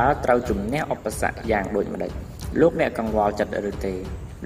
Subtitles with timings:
[0.06, 2.12] ើត្រូវជំនះឧបសគ្គយ៉ាងដូចម្តេច
[2.60, 3.94] លោកអ្នកកង្វល់ចិត្តឬទេ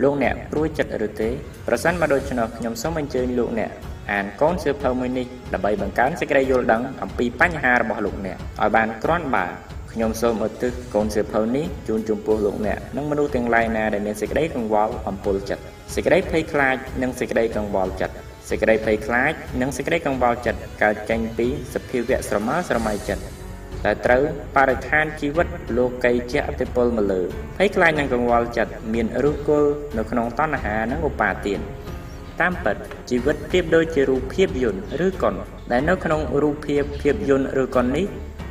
[0.02, 1.28] លោកអ្នកព្រួយចិត្តឬទេ
[1.68, 3.70] ប្រសិនបើដូច្នោះខ្ញុំសូមអញ្ជើញលោកអ្នក
[4.12, 9.46] អានកូនសៀវភៅមួយនេះដើម្បីបង្កើនសេចក្តីយល់ដឹងអំពីបញ្ហារបស់លោកអ្នកឲ្យបានគ្រាន់បើ
[9.92, 15.62] ខ្ញុំសូមឧទ្ទិសកូនសៀវភៅនេះជូនចំពោះលោកអ្នកនិងមនុស្សទាំងឡាយណាដែលមានសេចក្តីកង្វល់អំពុលចិត្ត
[15.94, 18.14] សេចក្តីភ័យខ្លាចនិងសេចក្តីកង្វល់ចិត្ត
[18.50, 23.22] សេចក្តីភ័យខ្លាចនិងសេចក្តីកង្វល់ចិត្តកើតចេញពីសភាវៈស្រមើស្រមៃចិត្ត
[23.86, 24.22] ដែលត្រូវ
[24.56, 25.46] បរិស្ថានជីវិត
[25.76, 27.22] លោកីជាអតិពលមកលើ
[27.58, 31.60] ភ័យខ្លាចនិងកង្វល់ចិត្តមានឫសគល់នៅក្នុងតណ្ហានិងឧបាទាន
[32.40, 32.76] តាមពិត
[33.10, 35.34] ជីវិតប្រៀបដូចជារូបភាពយន្តឬកុន
[35.72, 38.06] ដែលនៅក្នុងរូបភាពភាពយន្តឬកុននេះ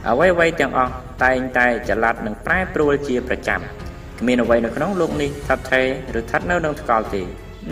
[0.10, 3.60] អ្វីៗទាំងអស់តែងតែចល័តនិងប្រែប្រួលជាប្រចាំ
[4.20, 7.24] គ្មានអ្វីនៅក្នុងលោកនេះស្ថិតថេរឬស្ថិតនៅនឹងថ្កល់ទេ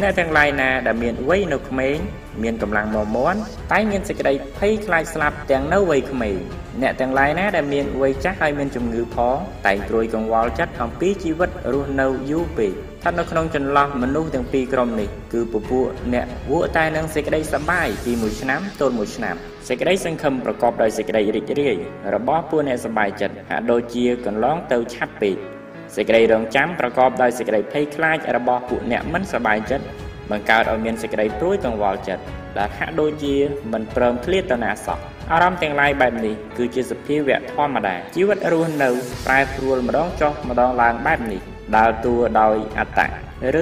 [0.01, 1.97] អ្នកទាំងឡាយណាដែលមានវ័យនៅក្មេង
[2.43, 3.39] មានកម្លាំងមាំមាន់
[3.71, 6.35] តែមានសេចក្តីភ័យខ្លាចស្លាប់ទាំងនៅវ័យក្មេង
[6.81, 19.35] អ្នកទាំងឡាយណាដែលមានវ័យចាស់ហើយមានជំងឺផងតែងព្រួយកង្វល់ចិត្តអំពីជីវិតរស់នៅយូរពេកស្ថិតនៅក្នុងចន្លោះមនុស្សទាំងពីរក្រុមនេះគឺពពួកអ្នកវក់តែនឹងសេចក្តីសប្បាយពីមួយឆ្នាំទល់មួយឆ្នាំ
[19.67, 21.75] សេចក្តីសង្ឃឹមប្រកបដោយសេចក្តីរីករាយ
[22.15, 25.58] របស់ពួកអ្នកសប្បាយចិត្តហាក់ដូចជាកន្លងទៅឆាប់ពេក
[25.95, 29.85] សេចក្តីរងចាំប្រកបដោយសេចក្តីភ័យខ្លាចរបស់ពួកអ្នកមិនសប្បាយចិត្ត
[30.31, 32.23] បង្កើតឲ្យមានសេចក្តីព្រួយកង្វល់ចិត្ត
[32.57, 33.35] ដែលហាក់ដូចជា
[33.73, 34.99] មិនព្រមឃ្លាតទៅណាសោះ
[35.31, 38.89] អារម្មណ៍ទាំងឡាយបែបនេះគឺជាសភាវៈធម្មតាជីវិតរស់នៅ
[39.25, 41.41] ប្រែប្រួលម្ដងចុះម្ដងឡើងបែបនេះ
[41.77, 43.09] ដើរតួដោយអត្តៈ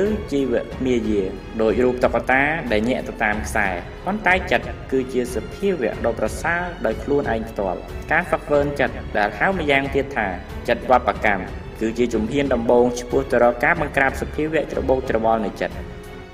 [0.01, 0.53] ឬជីវ
[0.85, 1.23] មាយា
[1.61, 3.67] ដោយរូបតុក្កតាដែលញាក់ទៅតាមខ្សែ
[4.05, 7.79] ប៉ុន្តែចិត្តគឺជាសភាវៈដ៏ប្រសើរដោយខ្លួនឯងផ្ទាល់
[8.11, 10.27] ការហ្វឹកហ្វឺនចិត្តដែលហៅម្យ៉ាងទៀតថា
[10.67, 15.75] ចិត្តវបកម្ម គឺជាជំហានដំបូងឆ្ពោះទៅរកការបង្ក្រាបសភាវៈច្របូកច្របល់នៃចិត្ត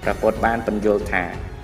[0.04, 1.24] ព្រះពុទ្ធបានបញ្យល់ថា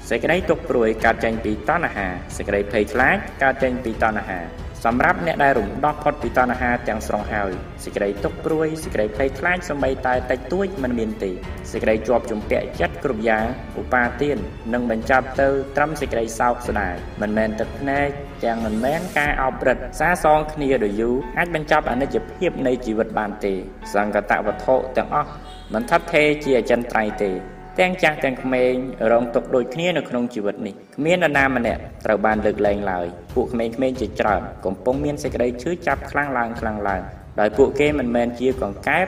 [0.10, 2.08] សេចក្តីទុក្ខព្រួយកើតចេញពីតណ្ហា
[2.38, 4.40] សេចក្តីភ័យខ្លាចកើតចេញពីតណ្ហា
[4.86, 7.52] សម្រាប់អ្នកដែលរំដោះផុតពីតណ្ហាទាំងស្រុងហើយ
[7.84, 11.32] សេចក្តីទុក្ខព្រួយសេចក្តីភ័យខ្លាចសម្បីតែតិចតួចមិនមានទេ
[11.72, 13.46] សេចក្តីជាប់ជំពាក់ចិត្តគ្រប់យ៉ាង
[13.82, 14.38] ឧបាទាន
[14.74, 18.08] នឹងបញ្ចប់ទៅត្រឹមសេចក្តីសោកស្ដាយមិនមែនទឹកភ្នែក
[18.46, 23.54] ទាំងមិនមែនការអោបរឹតសាសងគ្នាដ៏យូរអាចបញ្ចប់អនិច្ចភាពនៃជីវិតបានទេ
[23.94, 25.30] សង្កតវត្ថុទាំងអស់
[25.74, 27.32] មិនថិតថេរជាអចិន្ត្រៃយ៍ទេ
[27.80, 28.74] ទាំងចាស់ទាំងក្មេង
[29.12, 37.02] រងទុកដូចគ្នានៅក្នុងជីវិតនេះគ្មាននរណាម្នាក់ត្រូវបានលើកលែងឡើយពួកក្មេងៗជាច្រើនកំពុងមានសេចក្តីឈឺចាប់ខ្លាំងឡើងខ្លាំងឡើង
[37.40, 39.06] ដោយពួកគេមិនមែនជាកង្កែប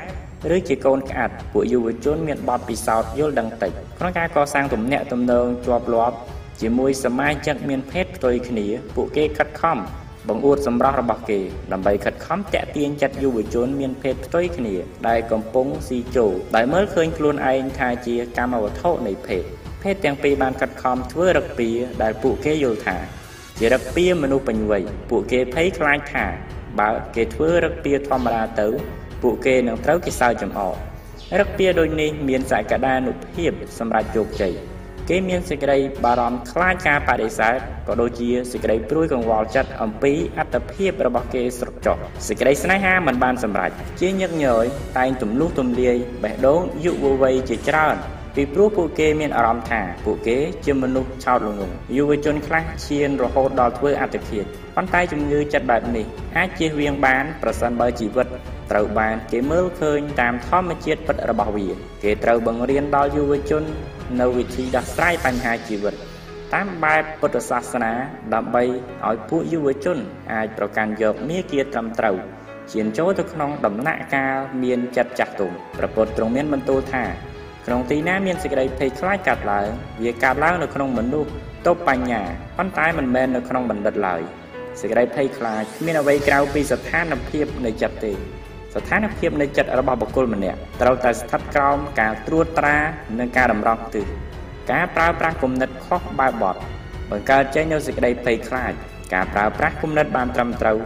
[0.56, 6.16] ឬជាកូនក្អាត់ពួកយុវជនមានបទពិសោធន៍យល់ដឹងតិចក្នុងការកសាងទំនាក់ទំនងជាប់លាប់
[6.62, 8.66] ជាមួយសមាជិកមានភេទផ្ទុយគ្នា
[8.96, 9.78] ពួកគេខិតខំ
[10.30, 11.40] បង្អួតសម្រស់របស់គេ
[11.72, 14.76] ដើម្បីខិតខំតាក់ទាញចិត្តយុវជនមានភេទផ្ទុយគ្នា
[15.08, 19.44] ដែលកំពុងស៊ីចូលដែលមើលឃើញខ្លួនឯងថាជាកម្មវត្ថុនៃភេទ
[19.84, 21.70] ភេទទាំងពីរបានខិតខំធ្វើរឹកពី
[22.02, 22.98] ដែលពួកគេយល់ថា
[23.60, 26.26] ជារឹកពីមនុស្សពេញវ័យពួកគេភ័យខ្លាចថា
[26.80, 28.68] បើគេធ្វើរឹកពីធម្មតាទៅ
[29.22, 30.76] ពួកគេនឹងត្រូវគេសើចចំអក
[31.40, 34.54] រឹកពីដូចនេះមានសក្តានុភាពសម្រាប់ជោគជ័យ
[35.14, 37.58] គេមានសេចក្តីបារម្ភខ្លាចការបដិសេធ
[37.88, 41.96] ក៏ដូចជាសេចក្តីព្រួយកង្វល់ចិត្តអំពីអត្តភាពរបស់គេស្រកចុះ
[42.28, 44.66] សេចក្តីស្នេហាមិនបានសម្រេចជាញឹកញយ
[44.98, 47.96] តែងទំលុះទំលាយបេះដូងយុវវ័យជាច្រើន
[48.36, 54.46] ពីព្រោះពួកគេមានអារម្មណ៍ថាពួកគេជាមនុស្សឆោតល្ងង់យុវជនខ្លះឈានរហូតដល់ធ្វើអត្តឃាត
[54.76, 56.06] ប៉ុន្តែជំងឺចិត្តបែបនេះ
[56.38, 58.28] អាចជៀសវាងបានប្រសិនបើជីវិត
[58.72, 61.68] ត្រូវបានគេមើលឃើញតាមធម្មជាតិពិតរបស់វា
[62.04, 63.64] គេត្រូវបង្រៀនដល់យុវជន
[64.22, 65.96] នៅវិធីដោះស្រាយបញ្ហាជីវិត
[66.54, 67.92] តាមបែបពុទ្ធសាសនា
[68.34, 68.64] ដើម្បី
[69.08, 69.98] ឲ្យពួកយុវជន
[70.34, 72.18] អាចប្រកាន់យកមាគ៌ាត្រឹមត្រូវ
[72.72, 77.04] ឈានចូលទៅក្នុងដំណាក់កាលមានចិត្តចាស់ទុំប្រពុតទ្រង់មានបន្ទូលថា
[77.66, 79.68] ក្នុងទីណាមានសេចក្តីភ័យខ្លាចកាត់ឡើង
[80.04, 81.30] វាកើតឡើងនៅក្នុងមនុស្ស
[81.68, 82.22] តបបញ្ញា
[82.58, 84.22] ប៉ុន្តែមិនមែននៅក្នុងបណ្ឌិតឡើយ
[84.82, 88.14] សេចក្តីភ័យខ្លាចគ្មានអ្វីក្រៅពីស្ថានភាពនៃចិត្តទេ
[88.76, 92.78] ស្ថានភាពនៃចិត្តរបស់បុគ្គលម្នាក់ត្រូវតែស្ថិតក្រោមការត្រួតត្រា
[93.20, 94.06] និងការតម្រង់ទិស
[94.72, 96.56] ការប្រើប្រាស់គំនិតខុសបែបបទ
[97.12, 98.74] បង្កើតចេញនូវសេចក្តីភ័យខ្លាច
[99.14, 100.78] ការប្រើប្រាស់គំនិតបានត្រឹមត្រូវ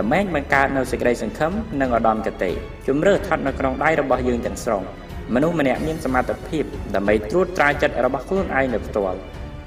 [0.00, 2.50] រមែងបង្កើតនូវសេចក្តីសង្ឃឹមនិងឧត្តមគតិ
[2.86, 4.82] ជំរឿស្ថិតនៅក្នុងដៃរបស់យើងទាំងស្រុង
[5.34, 6.64] មនុស្សម្នាក់មានសមត្ថភាព
[6.94, 9.18] ដើម្បីត្រួតត្រាចិត្តរបស់ខ្លួនឯងនៅផ្ទាល់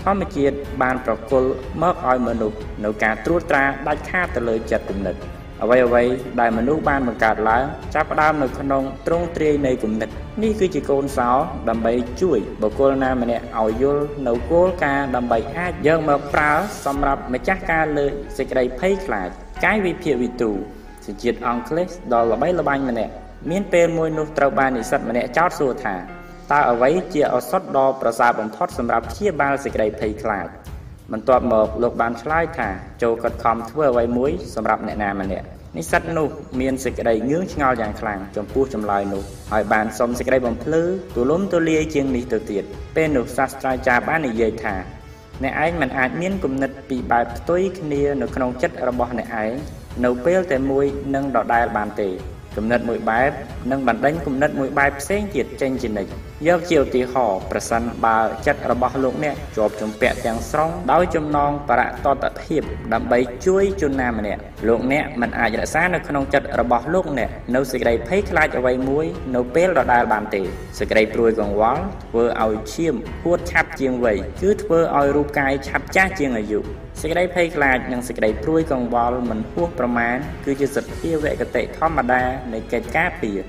[0.04, 1.50] ធម្មជាតិបានប្រគល់
[1.82, 5.16] មកឲ្យមនុស្សនៅការត្រួតត្រាដាច់ខាតទៅលើចិត្តគំនិត
[5.64, 6.04] អ្វីអ្វី
[6.40, 7.64] ដែលមនុស្សបានបង្កើតឡើង
[7.96, 10.10] ចាប់ផ្ដើមនៅក្នុងទ្រង់ទ្រាយនៃគំនិត
[10.44, 11.30] នេះគឺជាកូនសោ
[11.70, 16.52] ដើម្បីជួយបុគ្គលណាម្នាក់ឲ្យយល់នៅគោលការណ៍ដើម្បីអាចយកមកប្រើ
[16.86, 18.06] សម្រាប់ម្ចាស់ការលើ
[18.38, 19.30] សេចក្តីភ័យខ្លាច
[19.66, 20.52] កាយវិភាគវិទូ
[21.06, 23.14] សជាតិអង់គ្លេសដ៏ល្បីល្បាញម្នាក់
[23.52, 25.96] មានពេលមួយនោះត្រូវបាននិស្សិតម្នាក់ចោទសួរថា
[26.52, 30.48] តើអ្វីជាឱសថដ៏ប្រសើរបំផុតសម្រាប់ព្យាបាលសេចក្តីភ័យខ្លាច
[31.14, 32.70] បន្ទាប់មកលោកបានឆ្លើយថា
[33.04, 35.46] ចូលកត់ខំធ្វើអ្វីមួយសម្រាប់អ្នកណាម្នាក់
[35.78, 36.28] និស្សិតនោះ
[36.62, 40.84] មានសេចក្តីងឿងឆ្ងល់យ៉ាងខ្លាំងចំពោះចម្លើយនោះហើយបានសុំសេចក្តីបំភ្លឺ
[41.16, 42.64] ទូលំទូលាយជាងនេះទៅទៀត
[42.96, 44.76] ពេលនោះសាស្ត្រាចារ្យបាននិយាយថា
[45.44, 49.52] អ្នកឯងមិនអាចមានគំនិតពីបែបផ្ទុយគ្នានៅក្នុងចិត្តរបស់អ្នកឯង
[50.06, 50.86] នៅពេលតែមួយ
[51.16, 52.10] នឹងដដែលបានទេ
[52.58, 53.32] គំនិតមួយបែប
[53.72, 56.12] និងបណ្ដេញគំនិតមួយបែបផ្សេងទៀតចេញជានិច្ច
[56.48, 62.62] យកជាឧទាហរណ៍ប្រសិនបើចិត្តរបស់លោកអ្នកជាប់ជំពាក់ទាំងស្រុងដោយចំណងបរតតភាព
[62.94, 69.06] ដើម្បីជួយជនណាម្នាក់លោកអ្នកមិនអាចរក្សានៅក្នុងចិត្តរបស់លោកអ្នកនៅសេចក្តីភ័យខ្លាចអ្វីមួយ
[69.36, 70.42] នៅពេលដដែលបានទេ
[70.80, 76.60] សេចក្តីព្រួយកង្វល់ធ្វើឲ្យឈាមហួតឆាប់ជាងវ័យគឺធ្វើឲ្យរូបកាយឆាប់ចាស់ជាងអាយុ
[77.02, 83.40] សេចក្តីភ័យខ្លាចនិងសេចក្តីព្រួយកង្វល់មិនហួសប្រមាណគឺជាសទ្ធាវគតិធម្មតានៃកិច្ចការពារ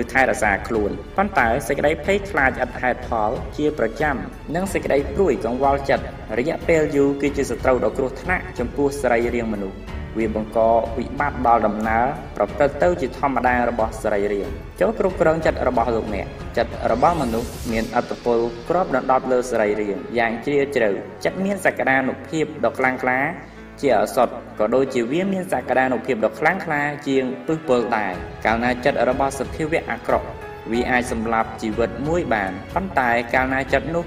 [0.00, 4.16] ឬថែរក្សាខ្លួនប៉ុន្តែសេចក្តីភ័យខ្លាចឥតហេតុផលជាប្រចាំ
[4.54, 6.04] និងសេចក្តីព្រួយកង្វល់ចិត្ត
[6.38, 9.78] រយៈពេលយូរគឺជាសត្រូវដ៏គ្រោះថ្នាក់ចំពោះសរីរាង្គមនុស្ស
[10.18, 10.58] វាបង្ក
[10.98, 12.04] វិបត្តិដល់ដំណើរ
[12.36, 16.26] ប្រព្រឹត្តទៅជាធម្មតារបស់សរីរាង្គចូលគ្រប់គ្រងចិត្តរបស់លោកអ្នក
[16.56, 18.38] ចិត្តរបស់មនុស្សមានអត្តពល
[18.68, 20.90] គ្របដណ្ដប់លើសរីរាង្គយ៉ាងជ្រាលជ្រៅ
[21.24, 23.18] ចិត្តមានសក្តានុភាពដ៏ខ្លាំងក្លា
[23.82, 28.12] ជាអសត់ក៏ដូចជាវាមានសក្តានុភាពដ៏ខ្លាំងក្លាជាងពឹសពលដែរ
[28.44, 30.26] កាលណាចិត្តរបស់សភាវៈអាក្រក់
[30.70, 34.04] វាអាចសម្លាប់ជីវិតមួយបានប៉ុន្តែកាលណាចិត្តនោះ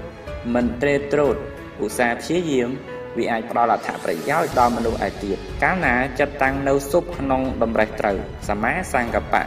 [0.54, 1.36] មិនត្រេតត្រោត
[1.82, 2.68] ឧស្សាហ៍ព្យាយាម
[3.18, 8.16] វាអាចផ្ដល់អត្ថប្រយោជន៍ដល់មនុស្សឯទៀតកាលណាចិត្តតាំងនៅសុបក្នុងតម្រេះត្រូវ
[8.48, 9.46] សមាសង្កបៈ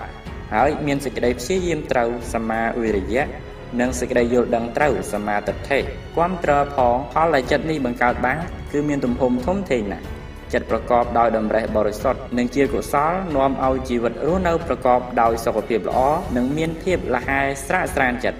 [0.55, 3.25] ហើយមានសេចក្តីព្យាយាមត្រូវសមាវិរិយៈ
[3.79, 5.79] និងសេចក្តីយល់ដឹងត្រូវសមាទិដ្ឋិ
[6.17, 8.37] គាំទ្រផងផលដែលចិត្តនេះបង្កើតបាន
[8.71, 10.05] គឺមានទំហំធំធេងណាស់
[10.53, 15.99] ចិត្តប្រកបដោយតម្រេះបរិសុទ្ធនិងជាកុសលនាំឲ្យជីវិតរស់នៅប្រកបដោយសុខភាពល្អ
[16.37, 18.39] និងមានភាពលហែស្រាកស្រានចិត្ត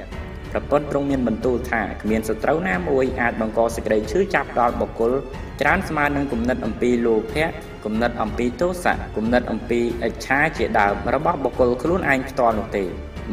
[0.51, 5.13] ប្រពុតទ្រង់មានបន្ទូលថាគ្មានសត្រូវណាមួយអាចបង្កសេចក្តីឈឺចាប់ដល់បុគ្គល
[5.61, 7.47] ច្រើនស្មើនឹងគំនិតអំពីលោភៈ
[7.85, 12.83] គំនិតអំពីទោសៈគំនិតអំពីអិច្ឆាជាដើមរបស់បុគ្គលខ្លួនឯងផ្ទាល់នោះទេ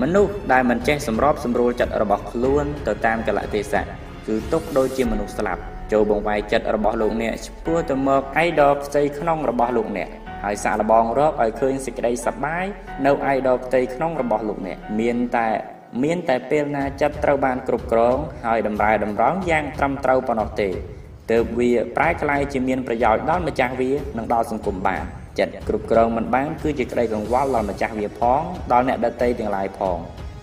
[0.03, 3.85] មនុស្សដែលមិនចេះសម្របសម្រួលចិត្តរបស់ខ្លួនទៅតាមកលៈទេសៈ
[4.27, 5.63] គឺទុកដូចជាមនុស្សស្លាប់
[5.95, 10.09] ចូលបង្វាយចិត្តរបស់លោកអ្នកឆ្ពោះទៅមកអៃដលផ្ទៃក្នុងរបស់លោកអ្នក
[10.45, 12.65] ហើយសាកល្បងរកឲ្យឃើញសេចក្តីសប្បាយ
[13.07, 15.49] នៅអៃដលផ្ទៃក្នុងរបស់លោកអ្នកមានតែ
[16.05, 20.69] មានតែពេលណាចិត្តត្រូវបានគ្រប់គ្រងហើយតម្រែតម្រង់យ៉ាងត្រឹមត្រូវប៉ុណ្ណោះទេ
[21.33, 25.03] ទើបវាប្រែក្លាយជាមានប្រយោជន៍ដល់ម្ចាស់វានិងដល់សង្គមបាន
[25.39, 28.43] ចិត្តគ្រប់គ្រងមិនបានគឺជាក្តីកង្វល់ដល់ម្ចាស់វាផង
[28.73, 29.99] ដល់អ្នកដទៃទាំងឡាយផង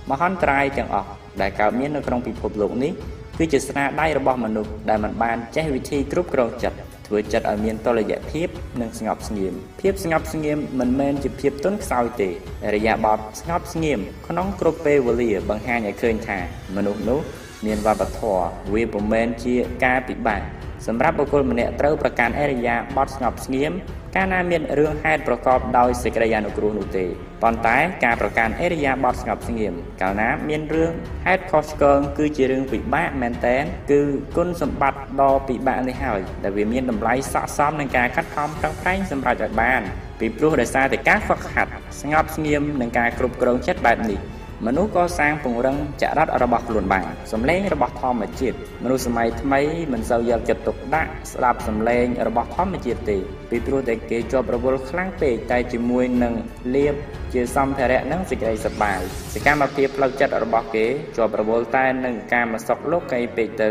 [0.10, 1.10] មហន្តរាយទាំងអស់
[1.42, 2.94] ដែលកើតមាននៅក្នុងពិភពលោកនេះ
[3.44, 6.78] គឺជាស្នាដៃរបស់មនុស្សដែលមិនបានចេះវិធីគ្រប់គ្រងចិត្ត
[7.08, 8.48] ធ្វើចិត្តឲ្យមានតុល្យភាព
[8.82, 12.30] និងស្ងប់ស្ងៀមភាពស្ងប់ស្ងៀមមិនមែនជាភាពទន់ខ្សោយទេ
[12.76, 16.40] រយៈបបស្ងប់ស្ងៀមក្នុងគ្រប់ពេលវេលាបង្ហាញឲ្យឃើញថា
[16.76, 17.20] មនុស្សនោះ
[17.66, 19.56] មានវប្បធម៌វាពុំមែនជា
[19.86, 20.42] ការពិបាក
[20.88, 23.72] សម្រាប់បុគ្គលម្នាក់ត្រូវប្រកាន់អរិយាបទស្ងប់ស្ងៀម
[24.16, 27.06] កាលណាមានរឿងហេតុប្រកបដោយសេចក្តីអនុគ្រោះនោះទេ
[27.44, 30.92] ប៉ុន្តែការប្រកាន់អរិយាបទស្ងប់ស្ងៀមកាលណាមានរឿង
[31.26, 34.02] ហេតុខុសឆ្គងគឺជារឿងពិបាកមែនតែនគឺ
[34.38, 39.82] គុណសម្បត្តិដ៏ពិបាកនេះហើយដែលវាមានតម្លៃស័ក្តិសមនឹងការខិតខំប្រឹងប្រែងសម្រាប់ឲ្យបាន
[40.20, 41.72] ពីព្រោះដោយសារតែការហ្វឹកហាត់
[42.02, 44.20] ស្ងប់ស្ងៀមនិងការគ្រប់គ្រងចិត្តបែបនេះ
[44.68, 53.18] មនុស្សក៏សាងពង្រឹងចរិតរបស់ខ្លួនបានសំឡេងរបស់ធម្មជាតិមនុស្សសម័យថ្មីមិនសូវយកចិត្តទុកដាក់ស្ដាប់សំឡេងរបស់ធម្មជាតិទេ
[53.50, 56.34] ពីព្រោះតែគេជាប់រវល់ខ្លាំងពេកតែជាមួយនឹង
[56.76, 56.96] លៀប
[57.34, 59.00] ជាសម្ភារៈនិងសេចក្តីសប្បាយ
[59.34, 60.86] សកម្មភាពផ្លូវចិត្តរបស់គេ
[61.18, 63.70] ជាប់រវល់តែនឹងការមកសុខលោកីពេកទៅ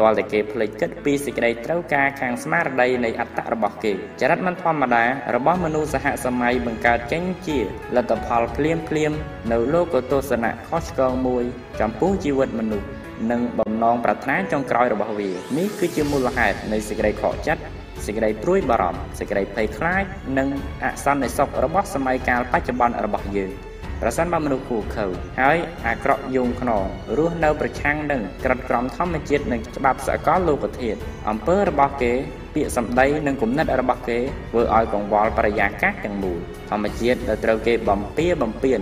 [0.00, 5.04] ទាល់តែគេភ្លេចគិតពីសេចក្តីត្រូវការខាងស្មារតីនៃអត្តៈរបស់គេចរិតមិនធម្មតា
[5.34, 7.58] របស់មនុស្សសហសម័យបង្កើតចេញជា
[7.96, 9.12] លទ្ធផលភ្លាមភ្លាម
[9.52, 11.44] នៅលោកទស្សនៈខុសឆ្គងមួយ
[11.80, 12.86] ចំពោះជីវិតមនុស្ស
[13.30, 17.62] និងបំណងប្រាថ្នាចុងក្រោយរបស់វានេះគឺជាមូលហេតុនៃសេចក្តីខកចិត្ត
[18.06, 20.04] សេចក្តីព្រួយបារម្ភសេចក្តីភ័យខ្លាច
[20.38, 20.48] និង
[20.84, 23.69] អសន្តិសុខរបស់សម័យកាលបច្ចុប្បន្នរបស់យើង
[24.02, 25.06] ប្រសិនបើមនុស្សគូខើ
[25.40, 26.84] ហើយអាក្រក់យងខ្នង
[27.16, 30.98] រស់នៅប្រឆាំងនឹងក្រិតក្រមធម្មជាតិនិងច្បាប់សកលលោកធាតុ
[31.30, 32.12] អំពើរបស់គេ
[32.54, 36.38] ពាក្យសម្ដីនិងគំនិតរបស់គេធ្វើឲ្យកង្វល់បរិយាកាសទាំងមូល
[36.70, 38.80] ធម្មជាតិដែលត្រូវគេបំពៀបំពៀន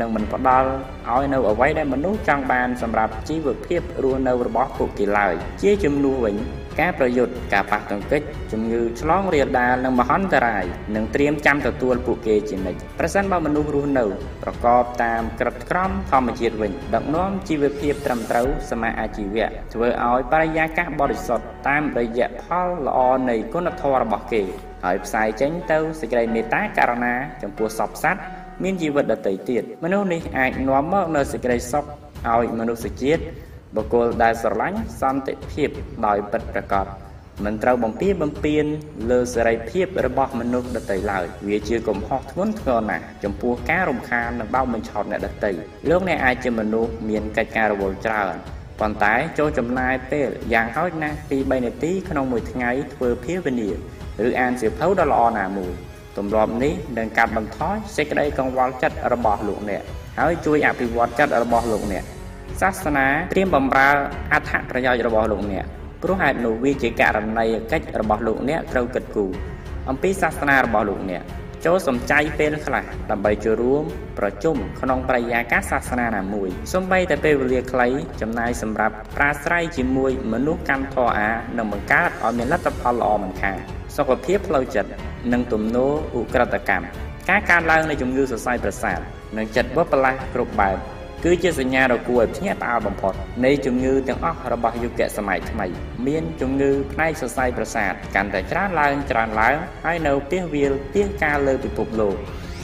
[0.00, 0.70] និងមិនផ្ដល់
[1.14, 6.36] ឲ្យនៅអ្វីដែលមនុស្សចង់បានសម្រាប់ជីវភាពរស់នៅរបស់ពួកគេឡើយជាជំនួសវិញ
[6.80, 10.64] ការប្រយុទ្ធការប៉ះទង្គិចជំងឺឆ្លងរាលដាលនិងមហន្តរាយ
[10.96, 14.04] នឹងត្រៀមចាំទទួលពួកគេជានិច្ចប្រសិនបើមនុស្សរស់នៅ
[14.42, 22.98] ប្រកបតាមក្រឹតក្រមធម្មជាតិវិញដឹកនាំជីវភាពត្រឹមត្រូវសមាអាជីវៈធ្វើឲ្យបរិយាកាសបរិសុទ្ធតាមរយៈផលល្អ
[23.30, 24.42] នៃគុណធម៌របស់គេ
[24.84, 28.20] ហើយផ្សាយចេញទៅសេចក្តីមេត្តាករណាចំពោះសពសត្វ
[28.62, 31.84] មានជីវិតដទៃទៀតមនុស្សនេះអាចនាំមកនូវសេចក្តីសុខ
[32.28, 33.22] ឲ្យមនុស្សជាតិ
[33.76, 35.68] បុគ្គលដែលស្រឡាញ់សន្តិភាព
[36.06, 36.86] ដោយពិតប្រាកដ
[37.44, 38.64] មិនត្រូវបំពៀបំពៀន
[39.10, 45.50] លើសេរីភាពរបស់មនុស្សដទៃឡើយវាជាកំហុសធ្ងន់ធ្ងរណាស់ចំពោះការរំខាននិងបោកបញ្ឆោតអ្នកដទៃ
[45.90, 48.34] លោកអ្នកអាចជាមនុស្សមានកិច្ចការរវល់ច្រើន
[48.80, 53.68] ប៉ុន្តែចូលចំណាយពេលយ៉ាងហោចណាស់ពី3នាទីក្នុងមួយថ្ងៃធ្វើភាវនា
[54.26, 55.72] ឬអានសៀវភៅដ៏ល្អណាមួយ
[56.18, 59.82] ទម្លាប់នេះនឹងកាត់បន្ថយសេចក្តីកង្វល់ចិត្តរបស់លោកអ្នក
[60.18, 62.04] ហើយជួយអភិវឌ្ឍចិត្តរបស់លោកអ្នក
[62.60, 63.88] សាសនាត្រៀមបំរើ
[64.32, 65.64] អត្ថប្រយោជន៍របស់លោកអ្នក
[66.02, 69.30] ព្រោះហេតុនោះវាជាករណីកិច្ចរបស់លោកអ្នកត្រូវគិតគូរ
[69.88, 71.22] អំពីសាសនារបស់លោកអ្នក
[71.66, 73.84] ចូលសំចៃពេលខ្លះដើម្បីចូលរួម
[74.18, 77.88] ប្រជុំក្នុងបរិយាកាសសាសនាណាមួយសូម្បីតែពេលវេលាខ្លី
[78.20, 83.56] ចំណាយសម្រាប់ប្រាស្រ័យជាមួយមនុស្សកម្មធរអានឹងបង្កើតឲ្យមានលទ្ធផលល្អមិនខាន
[83.96, 84.90] សុខភាពផ្លូវចិត្ត
[85.32, 86.86] និងទំនោរឧក្រិដ្ឋកម្ម
[87.30, 88.98] ការកើនឡើងនៃជំងឺសរសៃប្រសាទ
[89.36, 90.76] និងចិត្តបបលាស់គ្រប់បែប
[91.24, 95.66] គឺជាសញ្ញាដ៏គួរឲ្យភ្ញាក់ផ្អើលបំផុតនៃជំងឺទាំងអស់របស់យុគសម័យថ្មី
[96.06, 102.16] មានជំងឺផ្នែកសរសៃប្រសាទកាន់តែច្រើនឡើងច្រើនឡើងហើយនៅពីសវាលពីសការលើពិភពលោក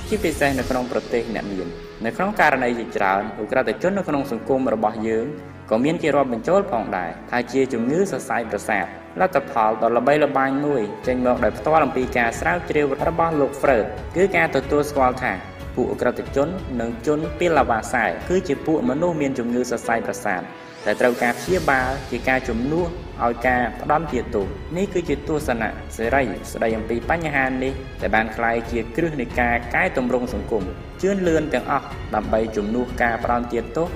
[0.09, 1.69] ជាពិសេសនៅក្នុងប្រទេសអ្នកមាន
[2.05, 5.27] នៅក្នុងករណីជាច្រើនឧក្រិដ្ឋជននៅក្នុងសង្គមរបស់យើង
[5.70, 8.86] ក៏មានគេរាប់បញ្ចូលផងដែរថាជាជំងឺសរសៃប្រសាទ
[9.20, 15.34] លទ្ធផលដ៏ល្បីល្បាញមួយចេញមកដោយផ្ទាល់អំពីការស្រាវជ្រាវរបស់លោក Freud គឺការទទួលស្គាល់ថា
[15.76, 16.50] ពួកអក្រិតជន
[16.82, 20.42] និងជនពីឡាវ៉ាសែគឺជាពួកមនុស្សមានជំងឺសរសៃប្រសាទ
[20.86, 22.86] ដែលត្រូវការព្យាបាលជាការជំនួស
[23.24, 24.46] ឲ្យការផ្ដំទាទោស
[24.78, 30.64] នេះគឺជាទស្សនៈសេរីស្ដីអំពីបញ្ហានេះដែលបានคล้ายជាគ្រឹះនៃការកែតម្រង់សង្គម
[31.02, 33.88] ជឿនលឿនទាំងអស់ដើម្បីជំនួសការផ្ដំទាទោស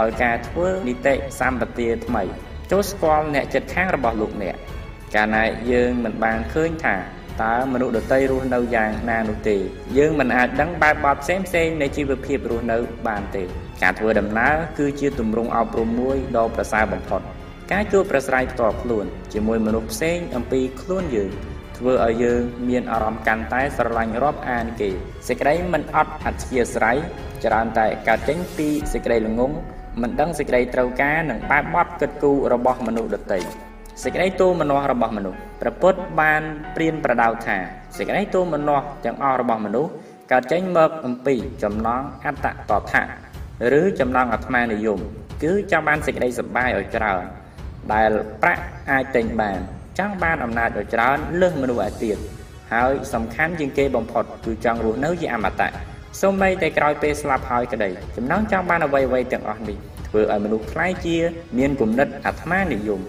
[0.00, 2.22] ដោយការធ្វើនីតិសម្បទាថ្មី
[2.70, 4.56] ចូលស្គាល់អ្នកចិត្តខាងរបស់លោកអ្នក
[5.14, 6.96] កាលណាយើងមិនបានឃើញថា
[7.42, 9.56] តើមនុស្សដទៃរស់នៅយ៉ាងណានោះទេ
[9.98, 13.42] យើងមិនអាចដឹងបែបបទផ្សេងផ្សេងនៃជីវភាពរស់នៅបានទេ
[13.82, 17.20] ការធ្វើដំណើរគឺជាទម្រង់អប់រំមួយដ៏ប្រសើរបំផុត
[17.72, 21.30] ការជួបប្រស្រ័យផ្ទាល់ខ្លួនជាមួយមនុស្សផ្សេងអំពីខ្លួនយើង
[21.78, 24.90] ធ្វើឲ្យយើងមានអារម្មណ៍កាន់តែស្រឡាញ់រាប់អានគេ
[25.28, 26.96] សេចក្តីមិនអត់អធិស្ឋាន
[27.44, 29.52] ច្រើនតែកើតចេញពីសេចក្តីល្ងង
[30.02, 33.38] មិនដឹងសេចក្តីត្រូវការនិងបែបបទគិតគូររបស់មនុស្សដទៃ
[34.02, 36.42] សេចក្តីទូមនោះរបស់មនុស្សព្រះពុទ្ធបាន
[36.74, 37.56] ព្រានប្រដៅថា
[37.96, 39.90] សេចក្តីទូមនោះទាំងអស់របស់មនុស្ស
[40.32, 43.02] កើតចេញមកអំពីចំណងអត្តតថា
[43.80, 44.98] ឬចំណងអាត្មានិយម
[45.42, 47.22] គឺចង់បានសេចក្តីសុបាយឲ្យច្រើន
[47.92, 48.10] ដែល
[48.42, 49.58] ប្រាក់អាចទិញបាន
[49.98, 52.16] ចង់បានអំណាចឲ្យច្រើនលើសមនុស្សឯទៀត
[52.72, 55.70] ហើយសំខាន់ជាងគេបំផុតគឺចង់រស់នៅជាអមតៈ
[56.20, 59.76] សូម្បីតែក្រោយពេលស្លាប់ហើយក្តីចំណងចង់បានអ្វីៗទាំងអស់នេះ
[60.08, 61.16] ធ្វើឲ្យមនុស្សខ្លាយជា
[61.58, 63.00] មានគំនិតអាត្មានិយម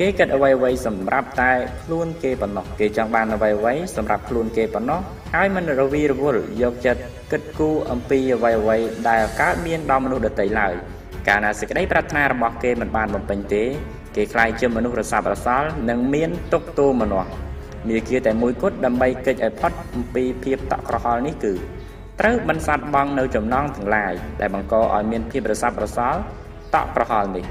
[0.00, 1.52] គេគិតអ្វីៗសម្រាប់តែ
[1.82, 5.00] ខ្លួនគេប៉ុណ្ណោះគេចង់បានអ្វីៗសម្រាប់ខ្លួនគេប៉ុណ្ណោះ
[5.34, 7.02] ហើយមិនរវីរវល់យកចិត្ត
[7.32, 10.74] គិតគូរអំពីអ្វីៗដែលកើតមានដល់មនុស្សដទៃឡើយ
[11.28, 13.64] កាលណាសេចក្តីប្រាថ្នារបស់គេមិនបានបំពេញទេ
[14.16, 17.24] គេខ្លាយជាមនុស្សរសាប់រសល់និងមានទុកទោមនោះ
[17.88, 21.52] មាគ៌ាតែមួយគត់ដើម្បីកិច្ចឲ្យផុតអំពីភាពតក់ក្រហល់នេះគឺ
[22.20, 26.20] ត្រូវបន្សាត់បងនៅចំណងទាំងឡាយដែលបង្កឲ្យមានភាពរសាប់រសល់
[26.74, 27.44] តក់ក្រហល់នេះ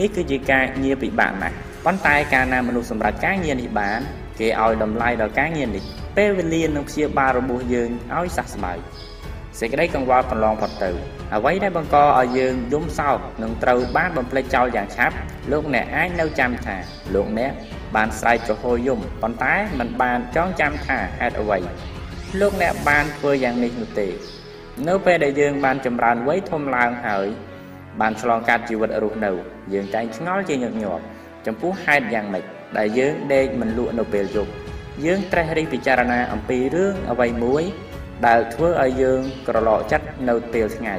[0.00, 1.54] នេះគឺជាការងារពិបាកណាស់
[1.84, 4.00] ប៉ុន្តែកាលណាមនុស្សសម្រាប់ការងារនេះបាន
[4.40, 5.82] គេឲ្យតម្លៃដល់ការងារនេះ
[6.16, 8.78] ពេលវេលានឹងព្យាបាលរបួសយើងឲ្យសះស្បើយ
[9.60, 10.90] សេចក្តីកង្វល់កន្លងផុតទៅ
[11.34, 15.16] អ្វីដែលបង្កឲ្យយើងយំសោកនឹងត្រូវបានបំភ្លេចចោលយ៉ាងឆាប់
[15.52, 16.76] លោកអ្នកអាចនៅចាំថា
[17.14, 17.52] លោកអ្នក
[17.96, 21.58] បានស្រែកចំហយំប៉ុន្តែមិនបានចងចាំថាហេតុអ្វី
[22.40, 24.08] លោកអ្នកបានធ្វើយ៉ាងនេះនោះទេ
[24.88, 27.26] នៅពេលដែលយើងបានចម្រើនវ័យធំឡើងហើយ
[28.00, 29.30] បានឆ្លងកាត់ជីវិតរស់នៅ
[29.72, 31.02] យើងតែងឆ្ងល់ជាញឹកញាប់
[31.46, 32.44] ចំពោះហេតុយ៉ាងម៉េច
[32.78, 34.50] ដែលយើងដេកមិនលក់នៅពេលយប់
[35.04, 37.62] យើងត្រេះរិះពិចារណាអំពីរឿងអ្វីមួយ
[38.26, 40.94] ដែលធ្វើឲ្យយើងក្រឡកចិត្តនៅពេលថ្ងៃ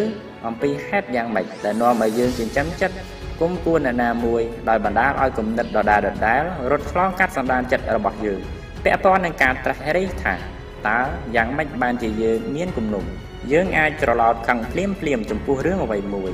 [0.00, 0.02] ឬ
[0.46, 2.96] អំពីហេតុយ៉ាងម៉េចដែលនាំឲ្យយើងចិញ្ចឹមចិត្ត
[3.40, 8.40] គុំគួនអ្នកណាមួយដោយបណ្ដាលឲ្យគំនិតដដែលដដែលរត់ឆ្លងកាត់សន្តានចិត្តរបស់យើង
[8.84, 10.34] ពាក់ព័ន្ធនឹងការត្រេះរិះថា
[10.88, 10.98] តើ
[11.36, 13.04] យ៉ាងម៉េចបានជាយើងមានគំនុំ
[13.52, 16.32] យើងអាចច្រឡោតខឹងភ្លាមភ្លាមចំពោះរឿងអ្វីមួយ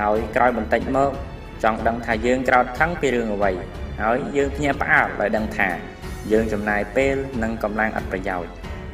[0.00, 1.10] ហើយក្រោយបន្តិចមក
[1.62, 3.50] ចង់ដឹងថាយើងក្រោតខឹងពីរឿងអ្វី
[4.02, 5.68] ហើយយើងភ្ញាក់ផ្អើលដោយដឹងថា
[6.32, 8.50] យើងចំណាយពេលនិងកម្លាំងអត់ប្រយោជន៍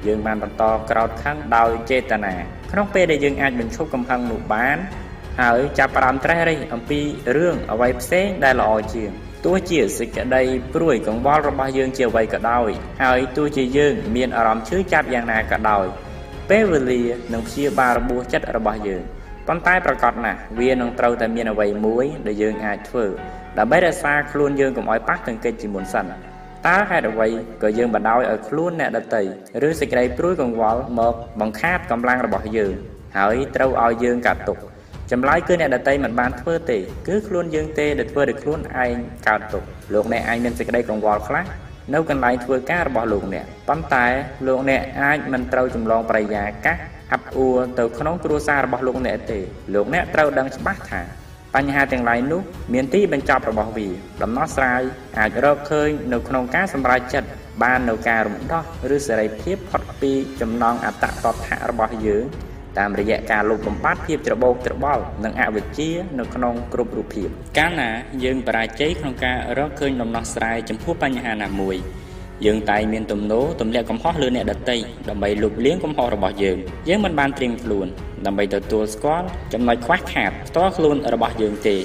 [0.06, 2.34] យើងបានបន្តក្រោតខឹងដោយចេតនា
[2.72, 4.78] ក្នុងពេលដែលយើងអាចបញ្ឈប់កំហឹងនោះបាន
[5.40, 7.00] ហើយចាប់ផ្ដើមត្រេះរិះអំពី
[7.36, 9.10] រឿងអ្វីផ្សេងដែលល្អជាង
[9.44, 10.42] ទោះជាសេចក្តី
[10.74, 12.70] ព្រួយកង្វល់របស់យើងជាអ្វីក៏ដោយ
[13.02, 15.86] ហើយទោះជាយើងមានអារម្មណ៍ឈឺចាប់យ៉ាងណាក៏ដោយ
[16.50, 17.02] ពេលវេលា
[17.32, 19.02] នឹងព្យាបាលរបួសចិត្តរបស់យើង
[19.48, 23.04] ប៉ុន្តែប្រកាសណាស់វានឹងត្រូវតែមានអ្វីមួយដែលយើងអាចធ្វើ
[23.58, 26.04] ដើម្បីរក្សាខ្លួនយើងកុំឲ្យប៉ះទង្គិចជាមុនសិន
[26.66, 27.28] តើហេតុអ្វី
[27.62, 29.22] ក៏យើងបដ ாய் ឲ្យខ្លួនអ្នកដតី
[29.68, 32.72] ឬសេចក្តីព្រួយកង្វល់មកបង្ខាតកម្លាំងរបស់យើង
[33.16, 34.58] ហើយត្រូវឲ្យយើងកាត់ទុក
[35.12, 38.96] ចម្លើយគឺអ្នកដតីមិនបានធ្វើទេគឺខ្លួនយើងទេដែលធ្វើឲ្យខ្លួនឯង
[39.28, 41.44] កើតទុក្ខលោកអ្នកឯងមានសេចក្តីកង្វល់ខ្លះ
[41.94, 44.06] នៅកន្លែងធ្វើការរបស់លោកអ្នកប៉ុន្តែ
[44.46, 46.76] លោកអ្នកអាចមិនត្រូវចម្លងប្រយាកាស
[47.12, 49.38] អាប់អួរទៅក្នុងគ្រួសាររបស់លោកអ្នកទេ
[49.74, 51.02] លោកអ្នកត្រូវដឹងច្បាស់ថា
[51.54, 52.42] បញ្ហាទាំងឡាយនោះ
[52.74, 53.88] មានទីបញ្ចប់របស់វា
[54.22, 54.82] ដំណោះស្រាយ
[55.18, 57.28] អាចរកឃើញនៅក្នុងការសម្រេចចិត្ត
[57.62, 58.62] បាននៅការរំដោះ
[58.94, 62.24] ឬសេរីភាពផុតពីចំណងអត្តតថៈរបស់យើង
[62.78, 67.90] តាមរយៈការលុបបំបាត់ភាពច្របូកច្របល់និងអវិជ្ជានៅក្នុងគ្រប់រូបភាពកាលណា
[68.24, 71.76] យើងបរាជ័យក្នុងការរកឃើញដំណោះស្រាយចំពោះបញ្ហាណាមួយ
[72.46, 74.76] យើងតែងមានទំនោរទម្លាក់កំហុសលើអ្នកដទៃ
[75.08, 76.58] ដើម្បីលុបលាងកំហុសរបស់យើង
[76.88, 77.86] យើងមិនបានត្រៀមខ្លួន
[78.26, 81.76] ដើម្បីទទួលស្គាល់ចំណុចខ្វះខាតផ្ទាល់ខ្លួនរបស់យើងទេ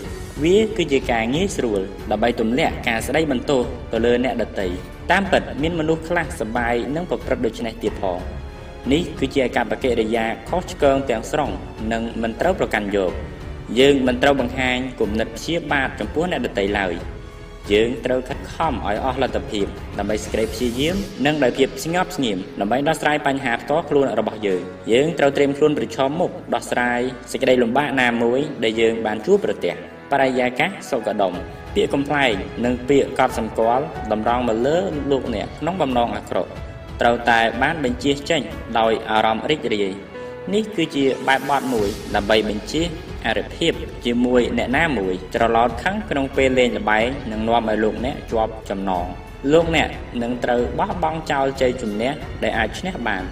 [0.44, 1.82] វាគឺជាការងាយស្រួល
[2.12, 3.62] ដើម្បីទម្លាក់ការស្ដីបន្ទោស
[3.94, 4.68] ទៅលើអ្នកដទៃ
[5.12, 8.20] តាមពិតមានមនុស្សខ្លះសប្បាយនឹងប្រព្រឹត្តដូច្នេះទៀតផង
[8.92, 11.50] នេះគឺជាកប្បកិរិយាខុសឆ្គងទាំងស្រុង
[11.94, 13.12] និងមិនត្រូវប្រកាន់យក
[13.80, 16.94] យើងមិនត្រូវបង្ហាញគំនិតព្យាបាទចំពោះអ្នកដទៃឡើយ
[17.72, 19.66] យើងត្រូវខិតខំឲ្យអស់លទ្ធភាព
[20.00, 24.62] ដើម្បីសេចក្តីព្យាយាមនិងដោយភាពស្ងប់ស្ងៀមដើម្បីដោះស្រាយបញ្ហាផ្ទាល់ខ្លួនរបស់យើង
[24.92, 29.74] យើងត្រូវត្រៀមខ្លួនប្រឈមមុខដោះស្រាយសេចក្តីលំបាកណាមួយដែលយើងបានជួបប្រទះ
[30.12, 31.34] បរិយាកាសសុខដុម
[31.76, 32.34] ពាក្យកំ pl ែង
[32.66, 34.78] និងពាក្យកត់សម្គាល់តម្រង់មកលើ
[35.12, 36.52] លោកអ្នកក្នុងបំណងអាក្រក់
[37.04, 38.42] ត្រូវតែបានបញ្ជាចេញ
[38.80, 39.94] ដោយអារម្មណ៍រីករាយ
[40.54, 42.82] នេះគឺជាបែបបទមួយដើម្បីបញ្ជា
[43.26, 43.74] អរិភាព
[44.06, 49.06] ជាមួយអ្នកណាមួយត្រឡោតខឹងក្នុងពេលលេងល្បែងនឹងនាំឲ្យលោកអ្នកជាប់ចំណង
[49.54, 49.90] លោកអ្នក
[50.24, 52.12] នឹងត្រូវបោះបង់ចោលជ័យជំនះ
[52.44, 53.24] ដែលអាចឈ្នះបាន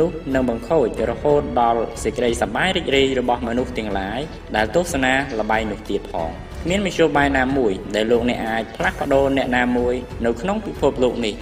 [0.00, 4.20] នោះនឹងបង្ខូចរហូតដល់សេចក្តីសប្បាយរីករាយរបស់មនុស្សទាំងឡាយ
[4.56, 6.30] ដែលទស្សនាល្បែងនោះទៀតផង
[6.68, 9.94] មានមធ្យោបាយណាមួយដែលលោកអ្នកអាចផ្លាស់ប្ដូរអ្នកណាមួយ
[10.24, 11.34] នៅក្នុងពិភពលោកនេះ